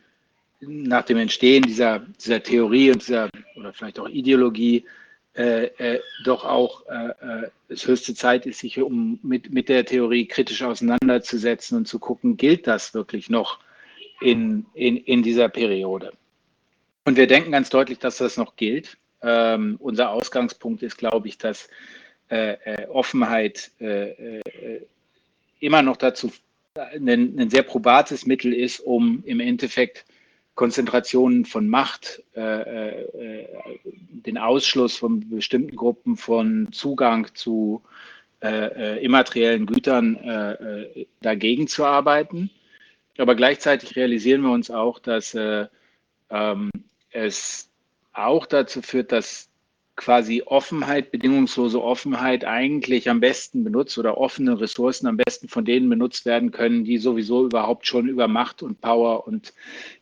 [0.61, 4.85] nach dem Entstehen dieser, dieser Theorie und dieser oder vielleicht auch Ideologie
[5.35, 10.27] äh, äh, doch auch äh, äh, höchste Zeit ist, sich um mit, mit der Theorie
[10.27, 13.59] kritisch auseinanderzusetzen und zu gucken, gilt das wirklich noch
[14.21, 16.13] in, in, in dieser Periode?
[17.05, 18.97] Und wir denken ganz deutlich, dass das noch gilt.
[19.21, 21.69] Ähm, unser Ausgangspunkt ist, glaube ich, dass
[22.29, 23.71] äh, äh, Offenheit
[25.59, 26.31] immer noch dazu
[26.75, 30.05] ein, ein, sehr probates Mittel ist, um im Endeffekt
[30.55, 33.47] Konzentrationen von Macht, äh, äh,
[33.85, 37.83] den Ausschluss von bestimmten Gruppen von Zugang zu
[38.41, 42.51] äh, äh immateriellen Gütern äh, äh, dagegen zu arbeiten.
[43.17, 46.71] Aber gleichzeitig realisieren wir uns auch, dass ähm,
[47.13, 47.69] es
[48.13, 49.49] auch dazu führt, dass
[49.95, 55.87] quasi Offenheit, bedingungslose Offenheit eigentlich am besten benutzt oder offene Ressourcen am besten von denen
[55.87, 59.53] benutzt werden können, die sowieso überhaupt schon über Macht und Power und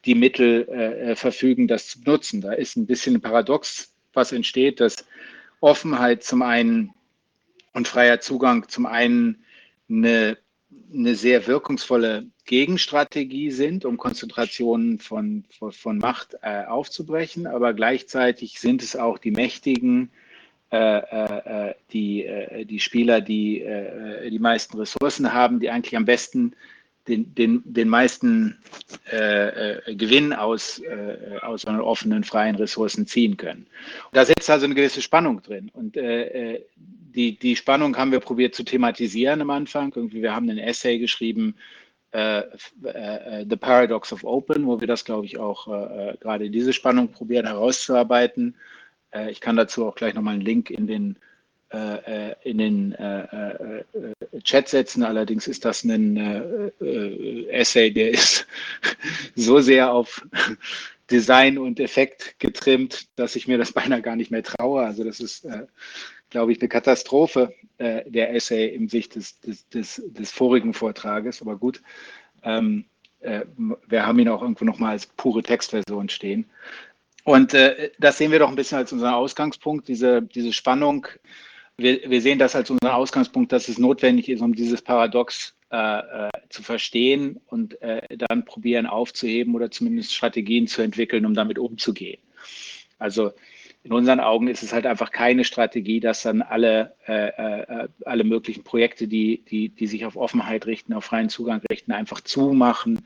[0.05, 2.39] die Mittel äh, äh verfügen, das zu nutzen.
[2.39, 5.05] Da ist ein bisschen ein Paradox, was entsteht, dass
[5.59, 6.93] Offenheit zum einen
[7.73, 9.43] und freier Zugang zum einen
[9.89, 10.37] eine
[10.93, 18.59] eine sehr wirkungsvolle Gegenstrategie sind, um Konzentrationen von, von, von Macht äh, aufzubrechen, aber gleichzeitig
[18.59, 20.11] sind es auch die Mächtigen,
[20.71, 23.65] äh, äh, äh die, äh, die Spieler, die
[24.29, 26.53] die meisten Ressourcen haben, die eigentlich am besten
[27.07, 28.57] den, den, den meisten
[29.87, 30.81] Gewinn aus,
[31.41, 33.65] aus offenen, freien Ressourcen ziehen können.
[34.11, 35.69] Und da sitzt also eine gewisse Spannung drin.
[35.73, 39.91] Und die, die Spannung haben wir probiert zu thematisieren am Anfang.
[39.95, 41.55] Irgendwie, wir haben einen Essay geschrieben,
[42.13, 42.39] äh,
[42.83, 47.09] äh, The Paradox of Open, wo wir das, glaube ich, auch äh, gerade diese Spannung
[47.09, 48.55] probieren herauszuarbeiten.
[49.11, 51.30] Äh, ich kann dazu auch gleich nochmal einen Link in den, äh, äh,
[52.43, 52.95] in den
[54.43, 55.03] Chat setzen.
[55.03, 56.71] Allerdings ist das ein
[57.49, 58.45] Essay, der ist
[59.35, 60.25] so sehr auf
[61.09, 64.83] Design und Effekt getrimmt, dass ich mir das beinahe gar nicht mehr traue.
[64.83, 65.47] Also das ist
[66.31, 71.41] glaube ich, eine Katastrophe, äh, der Essay im Sicht des, des, des, des vorigen Vortrages.
[71.41, 71.83] Aber gut,
[72.41, 72.85] ähm,
[73.19, 73.41] äh,
[73.87, 76.49] wir haben ihn auch irgendwo nochmal als pure Textversion stehen.
[77.23, 81.05] Und äh, das sehen wir doch ein bisschen als unseren Ausgangspunkt, diese, diese Spannung.
[81.77, 86.27] Wir, wir sehen das als unseren Ausgangspunkt, dass es notwendig ist, um dieses Paradox äh,
[86.27, 91.57] äh, zu verstehen und äh, dann probieren aufzuheben oder zumindest Strategien zu entwickeln, um damit
[91.57, 92.19] umzugehen.
[92.99, 93.31] Also
[93.83, 98.23] in unseren Augen ist es halt einfach keine Strategie, dass dann alle, äh, äh, alle
[98.23, 102.99] möglichen Projekte, die, die, die sich auf Offenheit richten, auf freien Zugang richten, einfach zumachen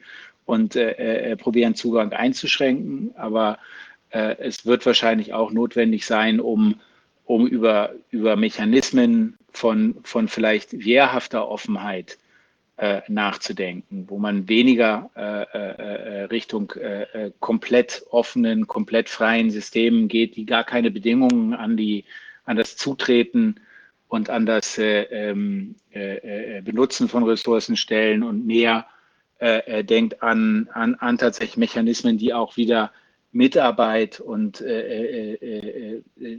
[0.45, 3.13] und äh, äh probieren, Zugang einzuschränken.
[3.15, 3.58] Aber
[4.10, 6.82] äh, es wird wahrscheinlich auch notwendig sein, um,
[7.25, 12.17] um über, über Mechanismen von, von vielleicht wehrhafter Offenheit
[12.77, 20.07] äh, nachzudenken, wo man weniger äh, äh, äh Richtung äh, komplett offenen, komplett freien Systemen
[20.07, 22.03] geht, die gar keine Bedingungen an, die,
[22.43, 23.61] an das Zutreten
[24.07, 25.75] und an das ähm,
[26.63, 28.85] Benutzen von Ressourcen stellen und mehr
[29.41, 32.91] denkt an, an, an tatsächlich Mechanismen, die auch wieder
[33.36, 34.63] Mitarbeit und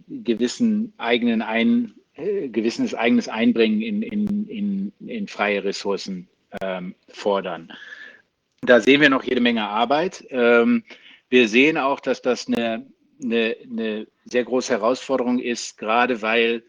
[0.08, 6.28] gewissen eigenen ein, äh, gewisses eigenes Einbringen in, in, in, in freie Ressourcen
[6.62, 7.70] ähm, fordern.
[8.62, 10.24] Da sehen wir noch jede Menge Arbeit.
[10.30, 10.82] Ähm,
[11.28, 12.86] wir sehen auch, dass das eine,
[13.22, 16.62] eine, eine, sehr große Herausforderung ist, gerade weil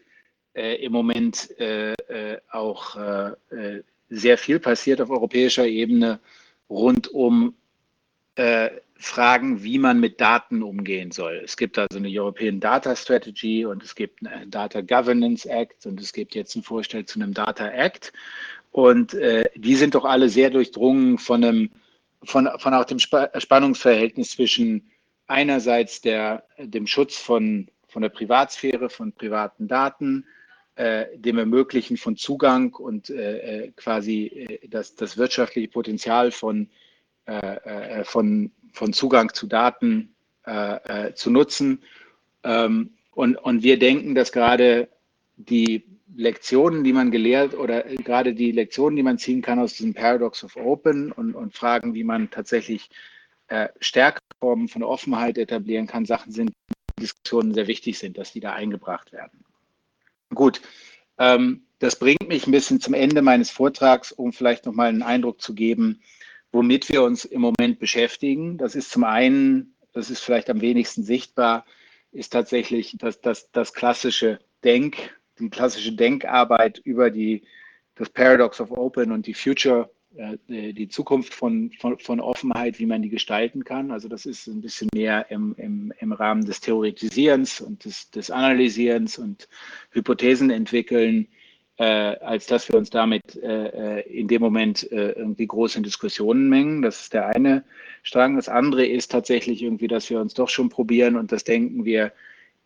[0.54, 6.20] äh, im Moment äh, äh auch äh, äh, sehr viel passiert auf europäischer Ebene
[6.68, 7.54] rund um
[9.00, 11.40] Fragen, wie man mit Daten umgehen soll.
[11.44, 16.00] Es gibt also eine European Data Strategy und es gibt einen Data Governance Act und
[16.00, 18.12] es gibt jetzt einen Vorschlag zu einem Data Act.
[18.72, 21.70] Und äh, die sind doch alle sehr durchdrungen von, einem,
[22.24, 24.90] von, von auch dem Spannungsverhältnis zwischen
[25.28, 30.26] einerseits der, dem Schutz von, von der Privatsphäre, von privaten Daten,
[30.74, 36.68] äh, dem Ermöglichen von Zugang und äh, äh quasi äh, das, das wirtschaftliche Potenzial von,
[37.28, 40.14] äh, von von Zugang zu Daten
[40.46, 41.82] äh, äh, zu nutzen.
[42.44, 44.88] Ähm, und, und wir denken, dass gerade
[45.36, 49.94] die Lektionen, die man gelehrt oder gerade die Lektionen, die man ziehen kann aus diesem
[49.94, 52.88] Paradox of Open und, und Fragen, wie man tatsächlich
[53.48, 56.50] äh, stärkere von Offenheit etablieren kann, Sachen sind,
[56.96, 59.44] die Diskussionen sehr wichtig sind, dass die da eingebracht werden.
[60.34, 60.60] Gut,
[61.18, 65.40] ähm, das bringt mich ein bisschen zum Ende meines Vortrags, um vielleicht nochmal einen Eindruck
[65.40, 66.00] zu geben,
[66.52, 68.58] womit wir uns im Moment beschäftigen.
[68.58, 71.64] Das ist zum einen, das ist vielleicht am wenigsten sichtbar,
[72.12, 77.42] ist tatsächlich das, das, das klassische Denk, die klassische Denkarbeit über die,
[77.94, 82.86] das Paradox of Open und die Future, äh, die Zukunft von, von, von, Offenheit, wie
[82.86, 83.90] man die gestalten kann.
[83.90, 88.30] Also das ist ein bisschen mehr im, im, im Rahmen des Theoretisierens und des, des
[88.30, 89.48] Analysierens und
[89.90, 91.28] Hypothesen entwickeln
[91.78, 95.84] äh, als dass wir uns damit äh, äh, in dem Moment äh, irgendwie groß in
[95.84, 96.82] Diskussionen mengen.
[96.82, 97.64] Das ist der eine
[98.02, 98.36] Strang.
[98.36, 102.12] Das andere ist tatsächlich irgendwie, dass wir uns doch schon probieren und das denken wir,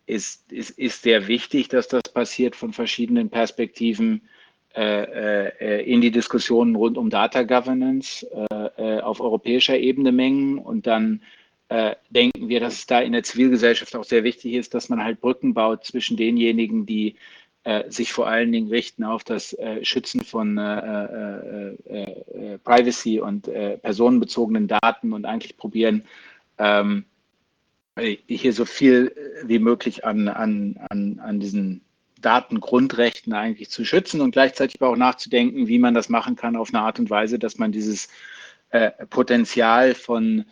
[0.06, 4.22] ist, ist, ist sehr wichtig, dass das passiert von verschiedenen Perspektiven
[4.74, 5.02] äh,
[5.60, 8.26] äh, in die Diskussionen rund um Data Governance
[9.02, 11.22] auf europäischer Ebene mengen und dann
[12.10, 15.20] denken wir, dass es da in der Zivilgesellschaft auch sehr wichtig ist, dass man halt
[15.20, 17.16] Brücken baut zwischen denjenigen, die
[17.64, 23.48] äh, sich vor allen Dingen richten auf das äh, Schützen von äh, äh, Privacy und
[23.82, 26.04] personenbezogenen Daten und eigentlich probieren,
[26.58, 27.04] ähm,
[28.26, 31.82] hier so viel wie möglich an, an, an, an diesen
[32.20, 36.72] Datengrundrechten eigentlich zu schützen und gleichzeitig aber auch nachzudenken, wie man das machen kann auf
[36.72, 38.08] eine Art und Weise, dass man dieses
[38.70, 40.44] äh, Potenzial von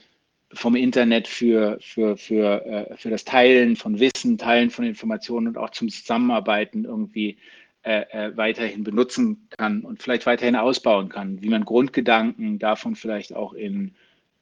[0.52, 5.58] vom Internet für, für, für, äh, für das Teilen von Wissen, Teilen von Informationen und
[5.58, 7.38] auch zum Zusammenarbeiten irgendwie
[7.82, 13.34] äh, äh, weiterhin benutzen kann und vielleicht weiterhin ausbauen kann, wie man Grundgedanken davon vielleicht
[13.34, 13.94] auch in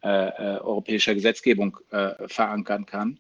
[0.03, 3.19] äh, äh europäischer Gesetzgebung äh, verankern kann.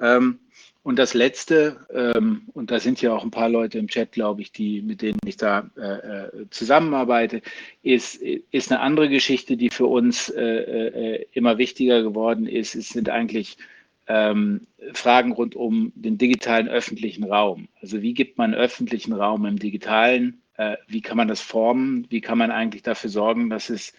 [0.00, 0.40] Ähm,
[0.88, 4.40] und das Letzte, ähm, und da sind ja auch ein paar Leute im Chat, glaube
[4.40, 7.42] ich, die, mit denen ich da äh, äh, zusammenarbeite,
[7.82, 12.74] ist, ist eine andere Geschichte, die für uns äh, äh, immer wichtiger geworden ist.
[12.74, 13.58] Es sind eigentlich
[14.06, 17.68] ähm, Fragen rund um den digitalen öffentlichen Raum.
[17.82, 20.40] Also wie gibt man öffentlichen Raum im digitalen?
[20.56, 22.06] Äh, wie kann man das formen?
[22.08, 23.92] Wie kann man eigentlich dafür sorgen, dass es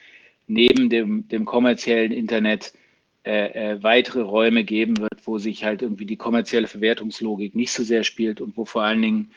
[0.47, 2.73] neben dem, dem kommerziellen Internet
[3.25, 7.83] äh, äh, weitere Räume geben wird, wo sich halt irgendwie die kommerzielle Verwertungslogik nicht so
[7.83, 9.31] sehr spielt und wo vor allen Dingen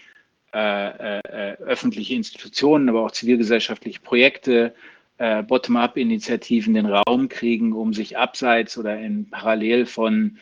[0.54, 4.74] äh, äh, öffentliche Institutionen, aber auch zivilgesellschaftliche Projekte,
[5.16, 10.38] äh, Bottom-up-Initiativen den Raum kriegen, um sich abseits oder in parallel von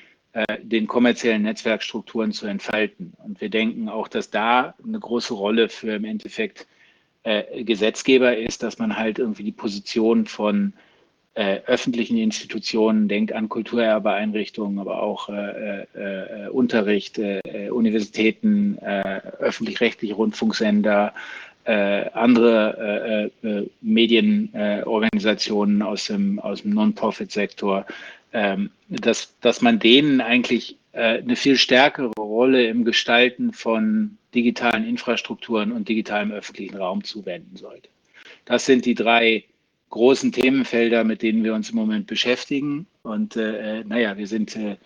[0.63, 3.15] den kommerziellen Netzwerkstrukturen zu entfalten.
[3.19, 6.69] Und wir denken auch, dass da eine große Rolle für im Endeffekt
[7.57, 10.73] Gesetzgeber ist, dass man halt irgendwie die Position von
[11.35, 17.21] äh, öffentlichen Institutionen, denk an Kulturerbeeinrichtungen, aber auch äh, äh, Unterricht,
[17.71, 21.15] Universitäten, öffentlich-rechtliche Rundfunksender,
[21.65, 23.31] andere
[23.81, 27.87] Medienorganisationen aus dem, aus dem Non-Profit-Sektor,
[28.33, 35.71] ähm, dass, dass man denen eigentlich eine viel stärkere Rolle im Gestalten von digitalen Infrastrukturen
[35.71, 37.89] und digitalem öffentlichen Raum zuwenden sollte.
[38.47, 39.45] Das sind die drei
[39.91, 42.87] großen Themenfelder, mit denen wir uns im Moment beschäftigen.
[43.03, 44.77] Und äh, naja, wir sind, äh,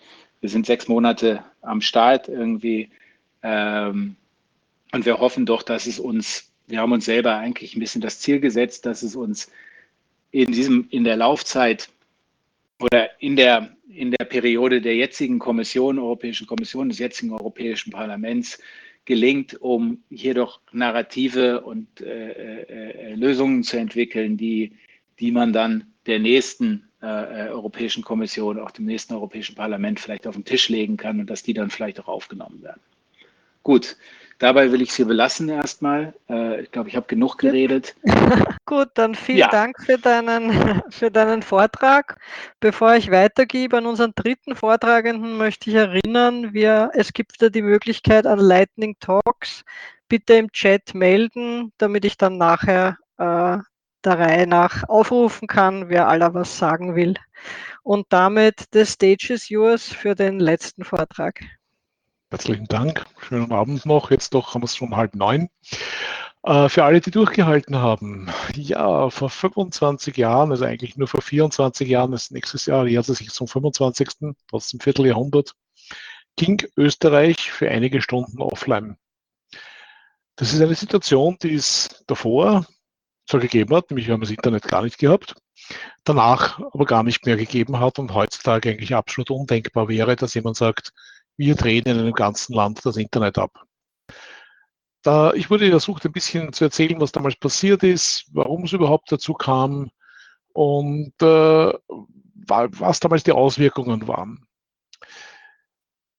[0.41, 2.89] wir sind sechs Monate am Start irgendwie.
[3.43, 4.15] Ähm,
[4.91, 8.19] und wir hoffen doch, dass es uns, wir haben uns selber eigentlich ein bisschen das
[8.19, 9.51] Ziel gesetzt, dass es uns
[10.31, 11.89] in diesem, in der Laufzeit
[12.79, 18.59] oder in der, in der Periode der jetzigen Kommission, Europäischen Kommission, des jetzigen Europäischen Parlaments
[19.05, 24.71] gelingt, um hier doch Narrative und äh, äh, äh Lösungen zu entwickeln, die
[25.19, 27.07] die man dann der nächsten äh,
[27.47, 31.29] äh, Europäischen Kommission, auch dem nächsten Europäischen Parlament vielleicht auf den Tisch legen kann und
[31.29, 32.81] dass die dann vielleicht auch aufgenommen werden.
[33.61, 33.95] Gut,
[34.39, 36.13] dabei will ich es hier belassen erstmal.
[36.29, 37.95] Äh, ich glaube, ich habe genug geredet.
[38.65, 39.49] Gut, dann vielen ja.
[39.49, 42.17] Dank für deinen, für deinen Vortrag.
[42.59, 47.61] Bevor ich weitergebe an unseren dritten Vortragenden, möchte ich erinnern, wir, es gibt da die
[47.61, 49.63] Möglichkeit an Lightning Talks.
[50.07, 53.57] Bitte im Chat melden, damit ich dann nachher äh,
[54.05, 57.15] der Reihe nach aufrufen kann, wer aller was sagen will.
[57.83, 61.41] Und damit the stage is yours für den letzten Vortrag.
[62.29, 63.05] Herzlichen Dank.
[63.27, 64.11] Schönen Abend noch.
[64.11, 65.49] Jetzt doch haben wir es schon halb neun.
[66.43, 68.29] Äh, für alle, die durchgehalten haben.
[68.53, 73.17] Ja, vor 25 Jahren, also eigentlich nur vor 24 Jahren, ist nächstes Jahr jährt es
[73.17, 74.35] sich zum 25.
[74.49, 75.53] trotzdem Vierteljahrhundert,
[76.35, 78.97] ging Österreich für einige Stunden offline.
[80.35, 82.65] Das ist eine Situation, die es davor
[83.27, 85.35] zwar gegeben hat, nämlich wir haben das Internet gar nicht gehabt,
[86.03, 90.57] danach aber gar nicht mehr gegeben hat und heutzutage eigentlich absolut undenkbar wäre, dass jemand
[90.57, 90.91] sagt,
[91.37, 93.51] wir drehen in einem ganzen Land das Internet ab.
[95.01, 99.11] Da, ich wurde versucht, ein bisschen zu erzählen, was damals passiert ist, warum es überhaupt
[99.11, 99.91] dazu kam
[100.53, 101.73] und äh,
[102.47, 104.47] was damals die Auswirkungen waren.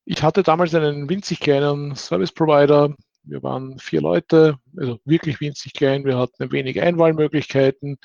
[0.05, 2.95] Ich hatte damals einen winzig kleinen Service Provider,
[3.27, 6.05] wir waren vier Leute, also wirklich winzig klein.
[6.05, 7.99] Wir hatten wenig Einwahlmöglichkeiten.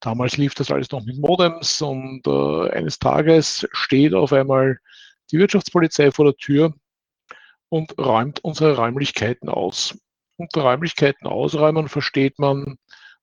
[0.00, 4.78] Damals lief das alles noch mit Modems und äh, eines Tages steht auf einmal
[5.30, 6.74] die Wirtschaftspolizei vor der Tür
[7.68, 9.98] und räumt unsere Räumlichkeiten aus.
[10.36, 12.78] Unter Räumlichkeiten ausräumen versteht man,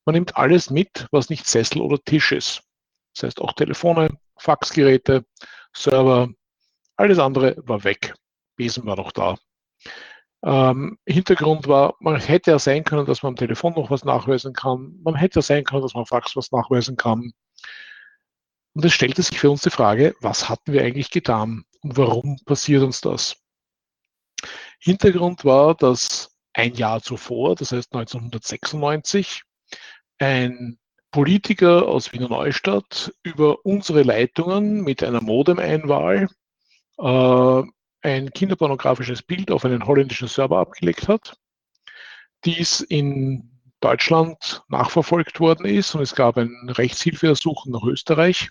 [0.06, 2.64] man nimmt alles mit, was nicht Sessel oder Tisch ist.
[3.14, 5.24] Das heißt auch Telefone, Faxgeräte,
[5.74, 6.30] Server,
[6.98, 8.16] alles andere war weg.
[8.56, 9.38] Besen war noch da.
[10.46, 14.54] Ähm, Hintergrund war, man hätte ja sein können, dass man am Telefon noch was nachweisen
[14.54, 15.00] kann.
[15.02, 17.32] Man hätte ja sein können, dass man Fax was nachweisen kann.
[18.76, 22.38] Und es stellte sich für uns die Frage, was hatten wir eigentlich getan und warum
[22.46, 23.38] passiert uns das?
[24.80, 29.44] Hintergrund war, dass ein Jahr zuvor, das heißt 1996,
[30.18, 30.78] ein
[31.12, 36.28] Politiker aus Wiener Neustadt über unsere Leitungen mit einer Modem-Einwahl
[36.98, 37.64] äh,
[38.04, 41.38] ein kinderpornografisches Bild auf einen holländischen Server abgelegt hat,
[42.46, 43.50] dies in
[43.80, 48.50] Deutschland nachverfolgt worden ist und es gab ein Rechtshilfeersuchen nach Österreich.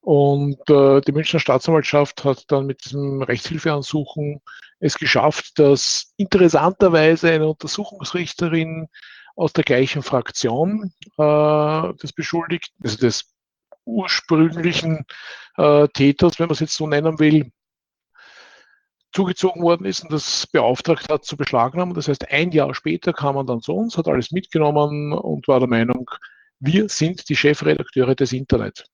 [0.00, 4.42] Und äh, die Münchner Staatsanwaltschaft hat dann mit diesem Rechtshilfeansuchen
[4.80, 8.88] es geschafft, dass interessanterweise eine Untersuchungsrichterin
[9.34, 13.34] aus der gleichen Fraktion äh, des Beschuldigten, also des
[13.86, 15.06] ursprünglichen
[15.56, 17.50] äh, Täters, wenn man es jetzt so nennen will,
[19.14, 21.94] zugezogen worden ist und das beauftragt hat zu beschlagnahmen.
[21.94, 25.60] Das heißt, ein Jahr später kam man dann zu uns, hat alles mitgenommen und war
[25.60, 26.10] der Meinung,
[26.58, 28.86] wir sind die Chefredakteure des Internet.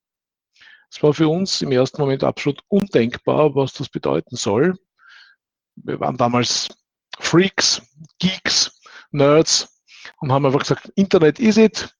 [0.91, 4.77] Es war für uns im ersten Moment absolut undenkbar, was das bedeuten soll.
[5.75, 6.69] Wir waren damals
[7.19, 7.81] Freaks,
[8.19, 8.79] Geeks,
[9.11, 9.81] Nerds
[10.19, 11.95] und haben einfach gesagt, Internet is it.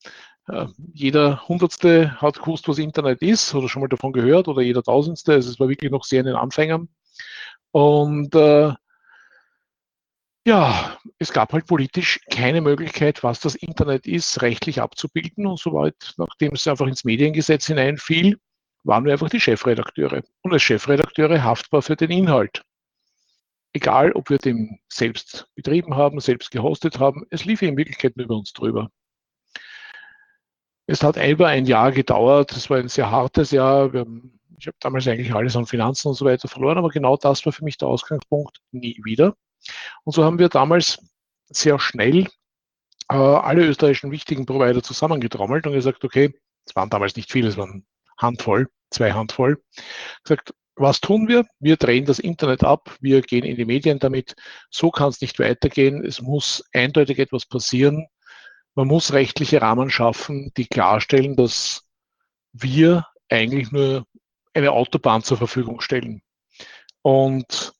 [0.48, 4.84] Äh, jeder Hundertste hat gewusst, was Internet ist oder schon mal davon gehört oder jeder
[4.84, 5.34] Tausendste.
[5.34, 6.90] Also es war wirklich noch sehr in den Anfängern.
[7.72, 8.74] Und äh,
[10.46, 15.46] ja, es gab halt politisch keine Möglichkeit, was das Internet ist, rechtlich abzubilden.
[15.46, 18.40] Und soweit, nachdem es einfach ins Mediengesetz hineinfiel,
[18.84, 20.24] waren wir einfach die Chefredakteure.
[20.42, 22.64] Und als Chefredakteure haftbar für den Inhalt.
[23.74, 28.26] Egal, ob wir den selbst betrieben haben, selbst gehostet haben, es lief in Wirklichkeit nur
[28.26, 28.90] über uns drüber.
[30.88, 33.94] Es hat über ein Jahr gedauert, es war ein sehr hartes Jahr.
[33.94, 37.18] Wir haben ich habe damals eigentlich alles an Finanzen und so weiter verloren, aber genau
[37.18, 39.36] das war für mich der Ausgangspunkt nie wieder.
[40.04, 41.00] Und so haben wir damals
[41.50, 42.28] sehr schnell
[43.10, 46.32] äh, alle österreichischen wichtigen Provider zusammengetrommelt und gesagt, okay,
[46.68, 47.88] es waren damals nicht viele, es waren
[48.20, 49.64] Handvoll, zwei Handvoll,
[50.24, 51.46] gesagt, was tun wir?
[51.60, 54.36] Wir drehen das Internet ab, wir gehen in die Medien damit.
[54.70, 56.06] So kann es nicht weitergehen.
[56.06, 58.08] Es muss eindeutig etwas passieren.
[58.76, 61.84] Man muss rechtliche Rahmen schaffen, die klarstellen, dass
[62.54, 64.06] wir eigentlich nur
[64.54, 66.22] eine Autobahn zur Verfügung stellen.
[67.02, 67.74] Und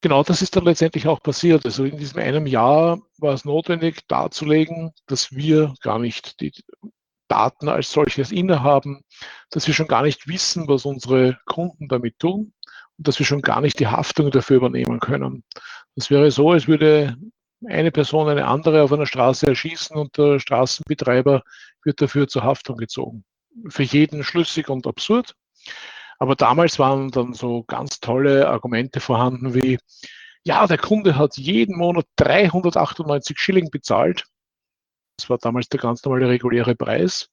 [0.00, 1.64] genau das ist dann letztendlich auch passiert.
[1.64, 6.52] Also in diesem einem Jahr war es notwendig darzulegen, dass wir gar nicht die
[7.28, 9.02] Daten als solches innehaben,
[9.50, 12.54] dass wir schon gar nicht wissen, was unsere Kunden damit tun
[12.96, 15.44] und dass wir schon gar nicht die Haftung dafür übernehmen können.
[15.94, 17.16] Das wäre so, als würde
[17.66, 21.42] eine Person eine andere auf einer Straße erschießen und der Straßenbetreiber
[21.84, 23.24] wird dafür zur Haftung gezogen.
[23.68, 25.34] Für jeden schlüssig und absurd.
[26.18, 29.78] Aber damals waren dann so ganz tolle Argumente vorhanden wie,
[30.44, 34.24] ja, der Kunde hat jeden Monat 398 Schilling bezahlt.
[35.16, 37.28] Das war damals der ganz normale reguläre Preis.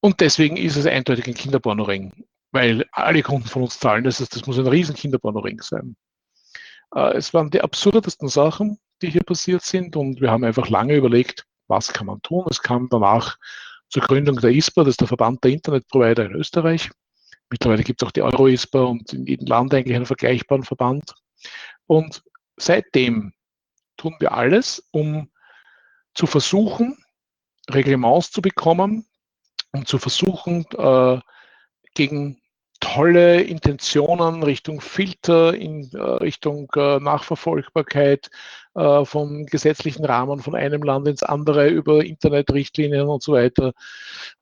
[0.00, 4.04] Und deswegen ist es eindeutig ein Kinderpornoring, weil alle Kunden von uns zahlen.
[4.04, 5.96] Das heißt, das muss ein riesen Kinderpornoring sein.
[6.94, 10.94] Äh, es waren die absurdesten Sachen, die hier passiert sind und wir haben einfach lange
[10.94, 12.46] überlegt, was kann man tun.
[12.50, 13.36] Es kam danach
[13.88, 16.90] zur Gründung der ISPA, das ist der Verband der Internetprovider in Österreich.
[17.50, 21.14] Mittlerweile gibt es auch die Euro-ISPA und in jedem Land eigentlich einen vergleichbaren Verband.
[21.86, 22.22] Und
[22.56, 23.32] seitdem
[23.96, 25.30] tun wir alles, um
[26.14, 26.98] zu versuchen,
[27.70, 29.06] Reglements zu bekommen,
[29.72, 31.20] um zu versuchen, äh,
[31.94, 32.40] gegen
[32.80, 38.30] tolle Intentionen Richtung Filter, in äh, Richtung äh, Nachverfolgbarkeit
[38.74, 43.72] äh, vom gesetzlichen Rahmen von einem Land ins andere über Internetrichtlinien und so weiter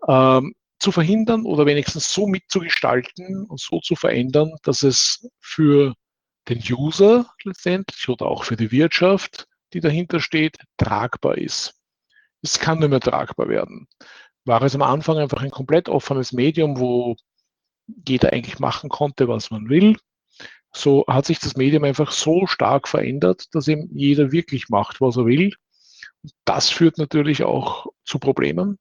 [0.07, 5.95] ähm, zu verhindern oder wenigstens so mitzugestalten und so zu verändern, dass es für
[6.49, 11.75] den User letztendlich oder auch für die Wirtschaft, die dahinter steht, tragbar ist.
[12.43, 13.89] Es kann nicht mehr tragbar werden.
[14.45, 17.17] War es am Anfang einfach ein komplett offenes Medium, wo
[18.07, 19.97] jeder eigentlich machen konnte, was man will.
[20.73, 25.17] So hat sich das Medium einfach so stark verändert, dass eben jeder wirklich macht, was
[25.17, 25.55] er will.
[26.45, 28.79] Das führt natürlich auch zu Problemen.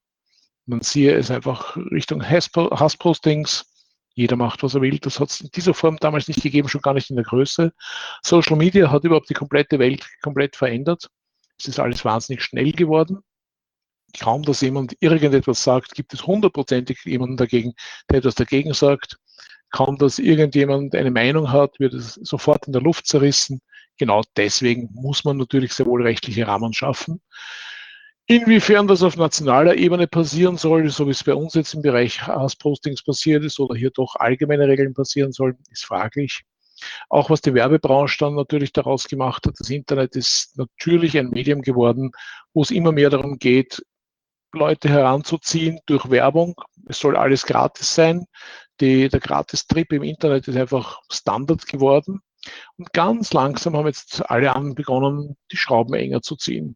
[0.66, 3.66] Man siehe es einfach Richtung Hasspostings.
[4.13, 4.97] Jeder macht, was er will.
[4.99, 7.74] Das hat es in dieser Form damals nicht gegeben, schon gar nicht in der Größe.
[8.24, 11.09] Social Media hat überhaupt die komplette Welt komplett verändert.
[11.59, 13.24] Es ist alles wahnsinnig schnell geworden
[14.20, 17.74] kaum, dass jemand irgendetwas sagt, gibt es hundertprozentig jemanden dagegen,
[18.09, 19.18] der etwas dagegen sagt.
[19.72, 23.61] Kaum, dass irgendjemand eine Meinung hat, wird es sofort in der Luft zerrissen.
[23.97, 27.22] Genau deswegen muss man natürlich sehr wohl rechtliche Rahmen schaffen.
[28.28, 32.26] Inwiefern das auf nationaler Ebene passieren soll, so wie es bei uns jetzt im Bereich
[32.26, 36.43] Hasspostings passiert ist oder hier doch allgemeine Regeln passieren sollen, ist fraglich.
[37.09, 41.61] Auch was die Werbebranche dann natürlich daraus gemacht hat, das Internet ist natürlich ein Medium
[41.61, 42.11] geworden,
[42.53, 43.86] wo es immer mehr darum geht,
[44.53, 46.55] Leute heranzuziehen durch Werbung.
[46.88, 48.26] Es soll alles gratis sein.
[48.82, 52.21] Die, der Gratis-Trip im Internet ist einfach Standard geworden.
[52.78, 56.76] Und ganz langsam haben jetzt alle an begonnen, die Schrauben enger zu ziehen.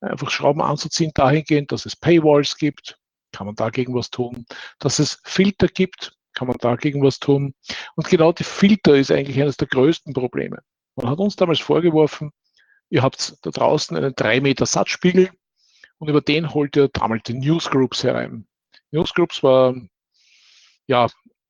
[0.00, 2.98] Einfach Schrauben anzuziehen dahingehend, dass es Paywalls gibt,
[3.32, 4.46] kann man dagegen was tun.
[4.78, 7.54] Dass es Filter gibt, kann man dagegen was tun.
[7.96, 10.62] Und genau die Filter ist eigentlich eines der größten Probleme.
[10.96, 12.32] Man hat uns damals vorgeworfen,
[12.88, 15.30] ihr habt da draußen einen 3 Meter Satzspiegel,
[15.98, 18.46] und über den holt er damals die Newsgroups herein.
[18.90, 19.74] Newsgroups war
[20.86, 21.08] ja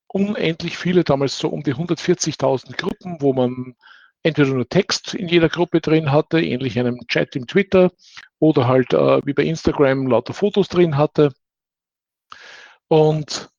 [0.09, 3.76] unendlich viele, damals so um die 140.000 Gruppen, wo man
[4.23, 7.91] entweder nur Text in jeder Gruppe drin hatte, ähnlich einem Chat im Twitter,
[8.39, 11.33] oder halt äh, wie bei Instagram lauter Fotos drin hatte.
[12.89, 13.51] Und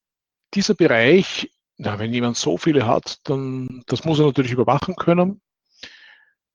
[0.54, 5.42] dieser Bereich, na, wenn jemand so viele hat, dann das muss er natürlich überwachen können.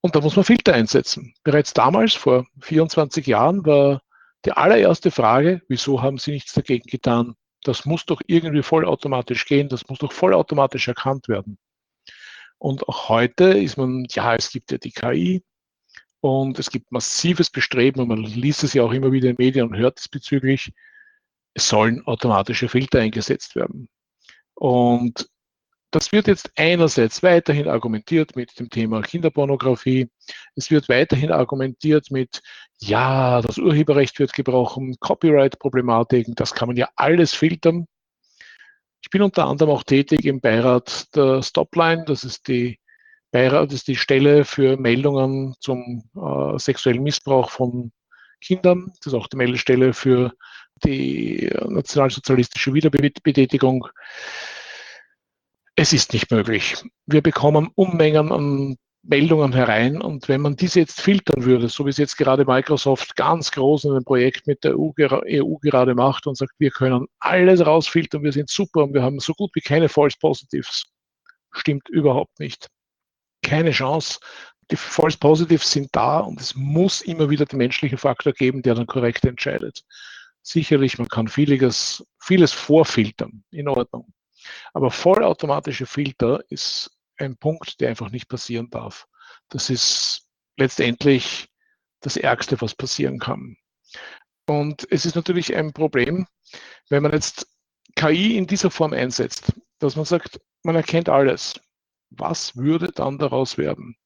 [0.00, 1.34] Und da muss man Filter einsetzen.
[1.42, 4.02] Bereits damals, vor 24 Jahren, war
[4.44, 7.34] die allererste Frage, wieso haben Sie nichts dagegen getan?
[7.62, 11.58] Das muss doch irgendwie vollautomatisch gehen, das muss doch vollautomatisch erkannt werden.
[12.58, 15.44] Und auch heute ist man, ja, es gibt ja die KI
[16.20, 19.44] und es gibt massives Bestreben und man liest es ja auch immer wieder in den
[19.44, 20.72] Medien und hört diesbezüglich,
[21.54, 23.88] es sollen automatische Filter eingesetzt werden.
[24.54, 25.28] Und
[25.90, 30.10] das wird jetzt einerseits weiterhin argumentiert mit dem Thema Kinderpornografie.
[30.54, 32.42] Es wird weiterhin argumentiert mit,
[32.80, 37.86] ja, das Urheberrecht wird gebrochen, Copyright-Problematiken, das kann man ja alles filtern.
[39.02, 42.78] Ich bin unter anderem auch tätig im Beirat der Stopline, das ist die
[43.30, 47.92] Beirat, ist die Stelle für Meldungen zum äh, sexuellen Missbrauch von
[48.40, 48.92] Kindern.
[48.98, 50.32] Das ist auch die Meldestelle für
[50.84, 53.88] die nationalsozialistische Wiederbetätigung.
[55.74, 56.76] Es ist nicht möglich.
[57.06, 58.76] Wir bekommen Unmengen an
[59.08, 63.14] Meldungen herein und wenn man diese jetzt filtern würde, so wie es jetzt gerade Microsoft
[63.14, 67.06] ganz groß in einem Projekt mit der EU, EU gerade macht und sagt, wir können
[67.20, 70.84] alles rausfiltern, wir sind super und wir haben so gut wie keine False Positives,
[71.52, 72.68] stimmt überhaupt nicht.
[73.42, 74.18] Keine Chance.
[74.70, 78.74] Die False Positives sind da und es muss immer wieder den menschlichen Faktor geben, der
[78.74, 79.84] dann korrekt entscheidet.
[80.42, 84.12] Sicherlich, man kann vieles, vieles vorfiltern, in Ordnung.
[84.72, 89.06] Aber vollautomatische Filter ist ein Punkt, der einfach nicht passieren darf.
[89.48, 91.48] Das ist letztendlich
[92.00, 93.56] das Ärgste, was passieren kann.
[94.46, 96.26] Und es ist natürlich ein Problem,
[96.88, 97.48] wenn man jetzt
[97.96, 101.60] KI in dieser Form einsetzt, dass man sagt, man erkennt alles.
[102.10, 103.96] Was würde dann daraus werden?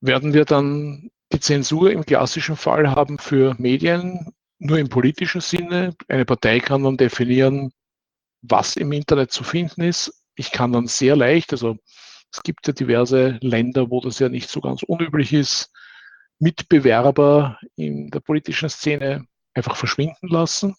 [0.00, 5.96] Werden wir dann die Zensur im klassischen Fall haben für Medien, nur im politischen Sinne?
[6.08, 7.72] Eine Partei kann dann definieren,
[8.42, 11.76] was im Internet zu finden ist ich kann dann sehr leicht, also
[12.32, 15.72] es gibt ja diverse Länder, wo das ja nicht so ganz unüblich ist,
[16.38, 20.76] Mitbewerber in der politischen Szene einfach verschwinden lassen,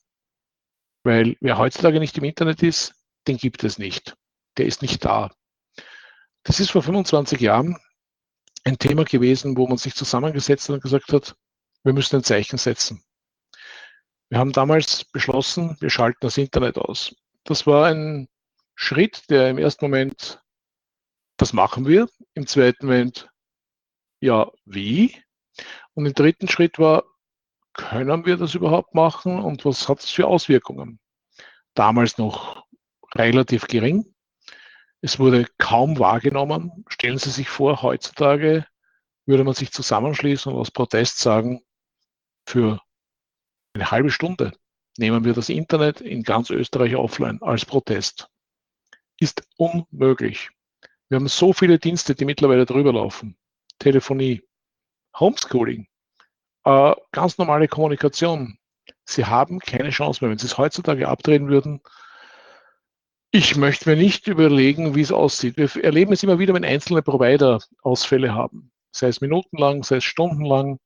[1.04, 2.94] weil wer heutzutage nicht im Internet ist,
[3.28, 4.16] den gibt es nicht.
[4.58, 5.32] Der ist nicht da.
[6.44, 7.78] Das ist vor 25 Jahren
[8.64, 11.36] ein Thema gewesen, wo man sich zusammengesetzt und gesagt hat,
[11.84, 13.04] wir müssen ein Zeichen setzen.
[14.30, 17.16] Wir haben damals beschlossen, wir schalten das Internet aus.
[17.46, 18.28] Das war ein
[18.80, 20.40] Schritt, der im ersten Moment,
[21.36, 23.28] das machen wir, im zweiten Moment,
[24.22, 25.20] ja, wie?
[25.96, 27.04] Und im dritten Schritt war,
[27.74, 31.00] können wir das überhaupt machen und was hat es für Auswirkungen?
[31.74, 32.68] Damals noch
[33.16, 34.14] relativ gering.
[35.02, 36.86] Es wurde kaum wahrgenommen.
[36.88, 38.68] Stellen Sie sich vor, heutzutage
[39.26, 41.64] würde man sich zusammenschließen und aus Protest sagen,
[42.48, 42.80] für
[43.74, 44.54] eine halbe Stunde
[45.00, 48.30] nehmen wir das Internet in ganz Österreich offline als Protest
[49.20, 50.50] ist unmöglich.
[51.10, 53.38] Wir haben so viele Dienste, die mittlerweile drüber laufen.
[53.80, 54.44] Telefonie,
[55.18, 55.88] Homeschooling,
[56.66, 58.58] äh, ganz normale Kommunikation.
[59.06, 60.32] Sie haben keine Chance mehr.
[60.32, 61.82] Wenn Sie es heutzutage abdrehen würden,
[63.32, 65.58] ich möchte mir nicht überlegen, wie es aussieht.
[65.58, 68.72] Wir erleben es immer wieder, wenn einzelne Provider Ausfälle haben.
[68.92, 70.80] Sei es minutenlang, sei es stundenlang.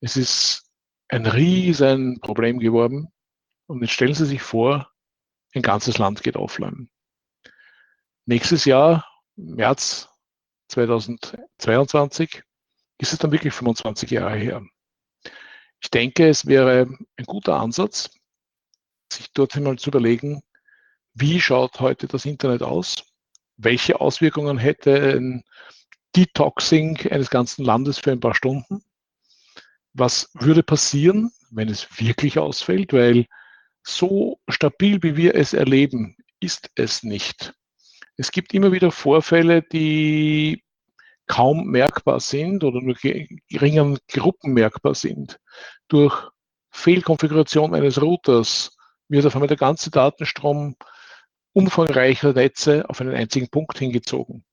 [0.00, 0.70] Es ist
[1.08, 3.08] ein riesen Problem geworden.
[3.66, 4.90] Und jetzt stellen Sie sich vor,
[5.54, 6.90] ein ganzes Land geht offline.
[8.26, 9.06] Nächstes Jahr,
[9.36, 10.08] März
[10.68, 12.42] 2022,
[12.96, 14.62] ist es dann wirklich 25 Jahre her.
[15.82, 18.08] Ich denke, es wäre ein guter Ansatz,
[19.12, 20.42] sich dorthin mal zu überlegen,
[21.12, 23.04] wie schaut heute das Internet aus?
[23.58, 25.44] Welche Auswirkungen hätte ein
[26.16, 28.82] Detoxing eines ganzen Landes für ein paar Stunden?
[29.92, 32.94] Was würde passieren, wenn es wirklich ausfällt?
[32.94, 33.26] Weil
[33.82, 37.52] so stabil, wie wir es erleben, ist es nicht.
[38.16, 40.62] Es gibt immer wieder Vorfälle, die
[41.26, 45.38] kaum merkbar sind oder nur geringen Gruppen merkbar sind.
[45.88, 46.30] Durch
[46.70, 48.76] Fehlkonfiguration eines Routers
[49.08, 50.76] wird auf einmal der ganze Datenstrom
[51.52, 54.44] umfangreicher Netze auf einen einzigen Punkt hingezogen.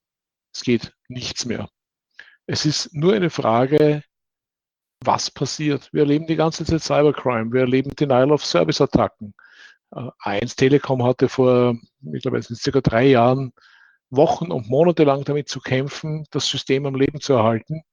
[0.54, 1.70] Es geht nichts mehr.
[2.46, 4.04] Es ist nur eine Frage,
[5.04, 5.92] was passiert.
[5.92, 9.34] Wir erleben die ganze Zeit Cybercrime, wir erleben Denial-of-Service-Attacken.
[9.96, 13.54] Äh, 1 Telekom hatte vor, mittlerweile sind es circa drei Jahren,
[14.10, 17.84] Wochen und Monate lang damit zu kämpfen, das System am Leben zu erhalten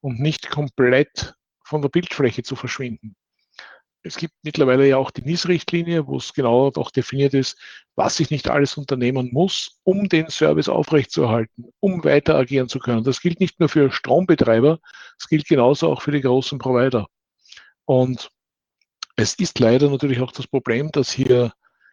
[0.00, 1.34] und nicht komplett
[1.64, 3.16] von der Bildfläche zu verschwinden.
[4.06, 7.58] Es gibt mittlerweile ja auch die NIS-Richtlinie, wo es genau auch definiert ist,
[7.94, 13.02] was ich nicht alles unternehmen muss, um den Service aufrechtzuerhalten, um weiter agieren zu können.
[13.02, 14.78] Das gilt nicht nur für Strombetreiber,
[15.18, 17.06] es gilt genauso auch für die großen Provider.
[17.86, 18.30] Und
[19.16, 21.52] es ist leider natürlich auch das Problem, dass hier,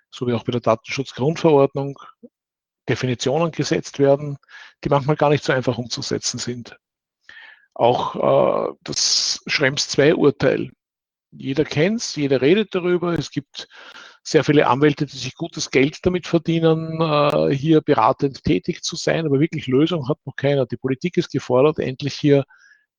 [0.09, 1.99] so wie auch bei der Datenschutzgrundverordnung,
[2.89, 4.37] Definitionen gesetzt werden,
[4.83, 6.75] die manchmal gar nicht so einfach umzusetzen sind.
[7.73, 10.71] Auch äh, das Schrems 2 Urteil.
[11.31, 13.17] Jeder kennt es, jeder redet darüber.
[13.17, 13.67] Es gibt
[14.23, 19.25] sehr viele Anwälte, die sich gutes Geld damit verdienen, äh, hier beratend tätig zu sein,
[19.25, 20.65] aber wirklich Lösung hat noch keiner.
[20.65, 22.43] Die Politik ist gefordert, endlich hier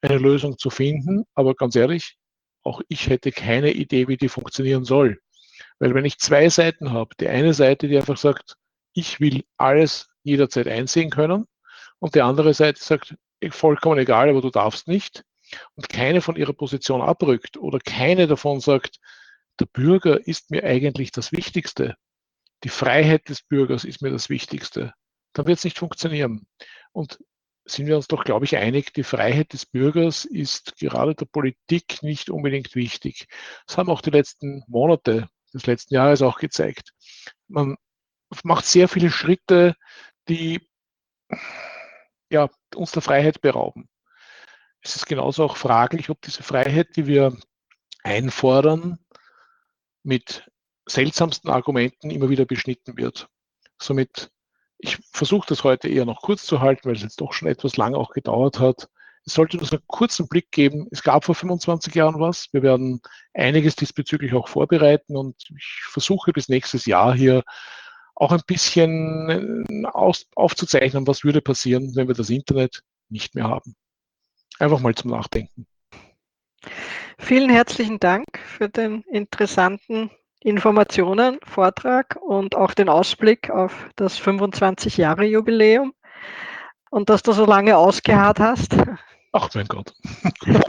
[0.00, 1.24] eine Lösung zu finden.
[1.34, 2.16] Aber ganz ehrlich,
[2.62, 5.20] auch ich hätte keine Idee, wie die funktionieren soll.
[5.78, 8.56] Weil wenn ich zwei Seiten habe, die eine Seite, die einfach sagt,
[8.92, 11.46] ich will alles jederzeit einsehen können
[11.98, 13.14] und die andere Seite sagt,
[13.50, 15.24] vollkommen egal, aber du darfst nicht
[15.74, 19.00] und keine von ihrer Position abrückt oder keine davon sagt,
[19.58, 21.96] der Bürger ist mir eigentlich das Wichtigste,
[22.64, 24.94] die Freiheit des Bürgers ist mir das Wichtigste,
[25.32, 26.46] dann wird es nicht funktionieren.
[26.92, 27.18] Und
[27.64, 32.02] sind wir uns doch, glaube ich, einig, die Freiheit des Bürgers ist gerade der Politik
[32.02, 33.28] nicht unbedingt wichtig.
[33.66, 36.92] Das haben auch die letzten Monate des letzten Jahres auch gezeigt.
[37.48, 37.76] Man
[38.42, 39.76] macht sehr viele Schritte,
[40.28, 40.60] die
[42.30, 43.88] ja, uns der Freiheit berauben.
[44.80, 47.36] Es ist genauso auch fraglich, ob diese Freiheit, die wir
[48.02, 48.98] einfordern,
[50.02, 50.50] mit
[50.86, 53.28] seltsamsten Argumenten immer wieder beschnitten wird.
[53.80, 54.31] Somit,
[54.82, 57.76] ich versuche das heute eher noch kurz zu halten, weil es jetzt doch schon etwas
[57.76, 58.88] lang auch gedauert hat.
[59.24, 60.88] Es sollte nur einen kurzen Blick geben.
[60.90, 62.48] Es gab vor 25 Jahren was.
[62.52, 63.00] Wir werden
[63.32, 67.44] einiges diesbezüglich auch vorbereiten und ich versuche bis nächstes Jahr hier
[68.16, 73.76] auch ein bisschen äh, aufzuzeichnen, was würde passieren, wenn wir das Internet nicht mehr haben.
[74.58, 75.66] Einfach mal zum Nachdenken.
[77.18, 78.26] Vielen herzlichen Dank
[78.58, 80.10] für den interessanten
[80.44, 85.92] Informationen, Vortrag und auch den Ausblick auf das 25-Jahre-Jubiläum
[86.90, 88.76] und dass du so lange ausgeharrt hast.
[89.32, 89.94] Ach mein Gott.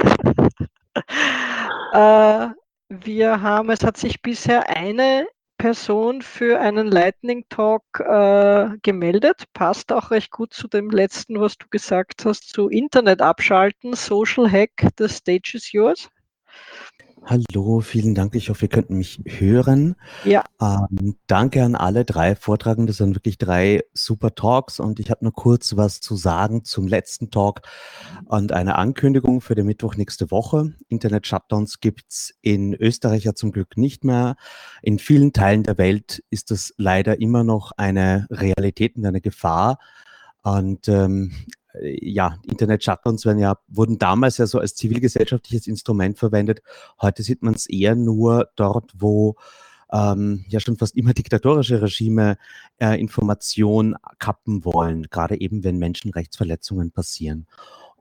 [1.93, 2.47] äh,
[2.89, 9.45] wir haben, es hat sich bisher eine Person für einen Lightning Talk äh, gemeldet.
[9.53, 14.49] Passt auch recht gut zu dem letzten, was du gesagt hast, zu Internet abschalten, Social
[14.51, 16.09] Hack, the stage is yours.
[17.25, 18.35] Hallo, vielen Dank.
[18.35, 19.95] Ich hoffe, ihr könnt mich hören.
[20.25, 20.43] Ja.
[20.59, 22.87] Ähm, danke an alle drei Vortragenden.
[22.87, 26.85] Das sind wirklich drei super Talks und ich habe nur kurz was zu sagen zum
[26.85, 27.61] letzten Talk
[28.25, 30.73] und eine Ankündigung für den Mittwoch nächste Woche.
[30.89, 34.35] Internet-Shutdowns gibt's in Österreich ja zum Glück nicht mehr.
[34.81, 39.79] In vielen Teilen der Welt ist das leider immer noch eine Realität und eine Gefahr.
[40.41, 41.31] Und ähm,
[41.81, 46.61] ja, Internet-Shutdowns ja, wurden damals ja so als zivilgesellschaftliches Instrument verwendet.
[47.01, 49.35] Heute sieht man es eher nur dort, wo
[49.91, 52.37] ähm, ja schon fast immer diktatorische Regime
[52.79, 57.47] äh, Information kappen wollen, gerade eben wenn Menschenrechtsverletzungen passieren.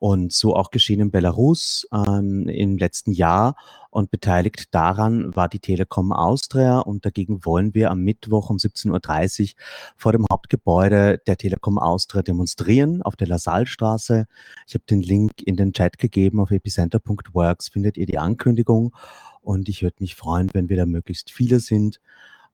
[0.02, 3.54] Und so auch geschehen in Belarus ähm, im letzten Jahr.
[3.88, 6.80] Und beteiligt daran war die Telekom Austria.
[6.80, 9.48] Und dagegen wollen wir am Mittwoch um 17.30 Uhr
[9.96, 14.26] vor dem Hauptgebäude der Telekom Austria demonstrieren auf der Lasallstraße.
[14.66, 18.92] Ich habe den Link in den Chat gegeben auf epicenter.works, findet ihr die Ankündigung.
[19.40, 22.00] Und ich würde mich freuen, wenn wir da möglichst viele sind.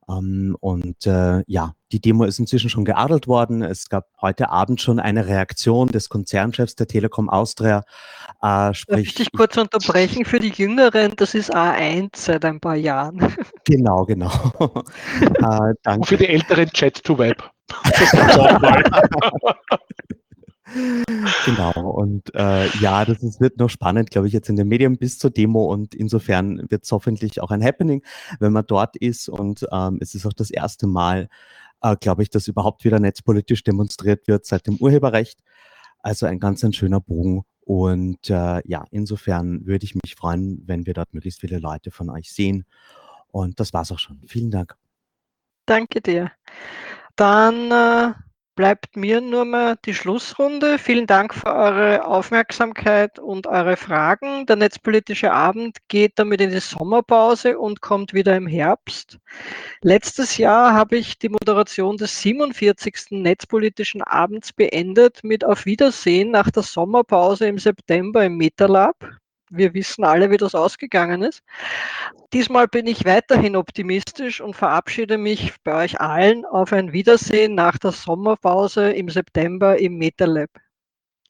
[0.09, 3.61] Ähm, und äh, ja, die Demo ist inzwischen schon geadelt worden.
[3.61, 7.83] Es gab heute Abend schon eine Reaktion des Konzernchefs der Telekom Austria.
[8.41, 11.13] Äh, sprich, Darf ich dich kurz unterbrechen für die Jüngeren?
[11.15, 13.19] Das ist A1 seit ein paar Jahren.
[13.65, 14.31] Genau, genau.
[15.21, 15.99] äh, danke.
[15.99, 17.51] Und für die älteren Chat to Web.
[21.45, 24.97] Genau, und äh, ja, das ist, wird noch spannend, glaube ich, jetzt in den Medien
[24.97, 28.03] bis zur Demo und insofern wird es hoffentlich auch ein Happening,
[28.39, 31.29] wenn man dort ist und ähm, es ist auch das erste Mal,
[31.81, 35.39] äh, glaube ich, dass überhaupt wieder netzpolitisch demonstriert wird seit dem Urheberrecht.
[36.01, 40.85] Also ein ganz ein schöner Bogen und äh, ja, insofern würde ich mich freuen, wenn
[40.85, 42.65] wir dort möglichst viele Leute von euch sehen
[43.31, 44.21] und das war's auch schon.
[44.27, 44.75] Vielen Dank.
[45.65, 46.31] Danke dir.
[47.15, 48.28] Dann äh
[48.59, 50.79] bleibt mir nur mal die Schlussrunde.
[50.79, 54.45] Vielen Dank für eure Aufmerksamkeit und eure Fragen.
[54.47, 59.17] Der netzpolitische Abend geht damit in die Sommerpause und kommt wieder im Herbst.
[59.81, 63.11] Letztes Jahr habe ich die Moderation des 47.
[63.11, 68.97] Netzpolitischen Abends beendet mit Auf Wiedersehen nach der Sommerpause im September im MetaLab
[69.49, 71.41] wir wissen alle, wie das ausgegangen ist.
[72.33, 77.77] Diesmal bin ich weiterhin optimistisch und verabschiede mich bei euch allen auf ein Wiedersehen nach
[77.77, 80.49] der Sommerpause im September im MetaLab.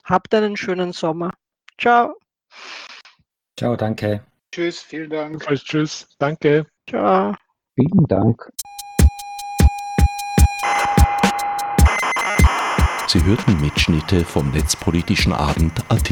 [0.04, 1.32] Habt einen schönen Sommer.
[1.78, 2.16] Ciao.
[3.58, 4.24] Ciao, danke.
[4.52, 5.46] Tschüss, vielen Dank.
[5.48, 6.66] Tschüss, danke.
[6.90, 7.36] Ciao.
[7.76, 8.52] Vielen Dank.
[13.08, 16.12] Sie hörten Mitschnitte vom Netzpolitischen Abend AT.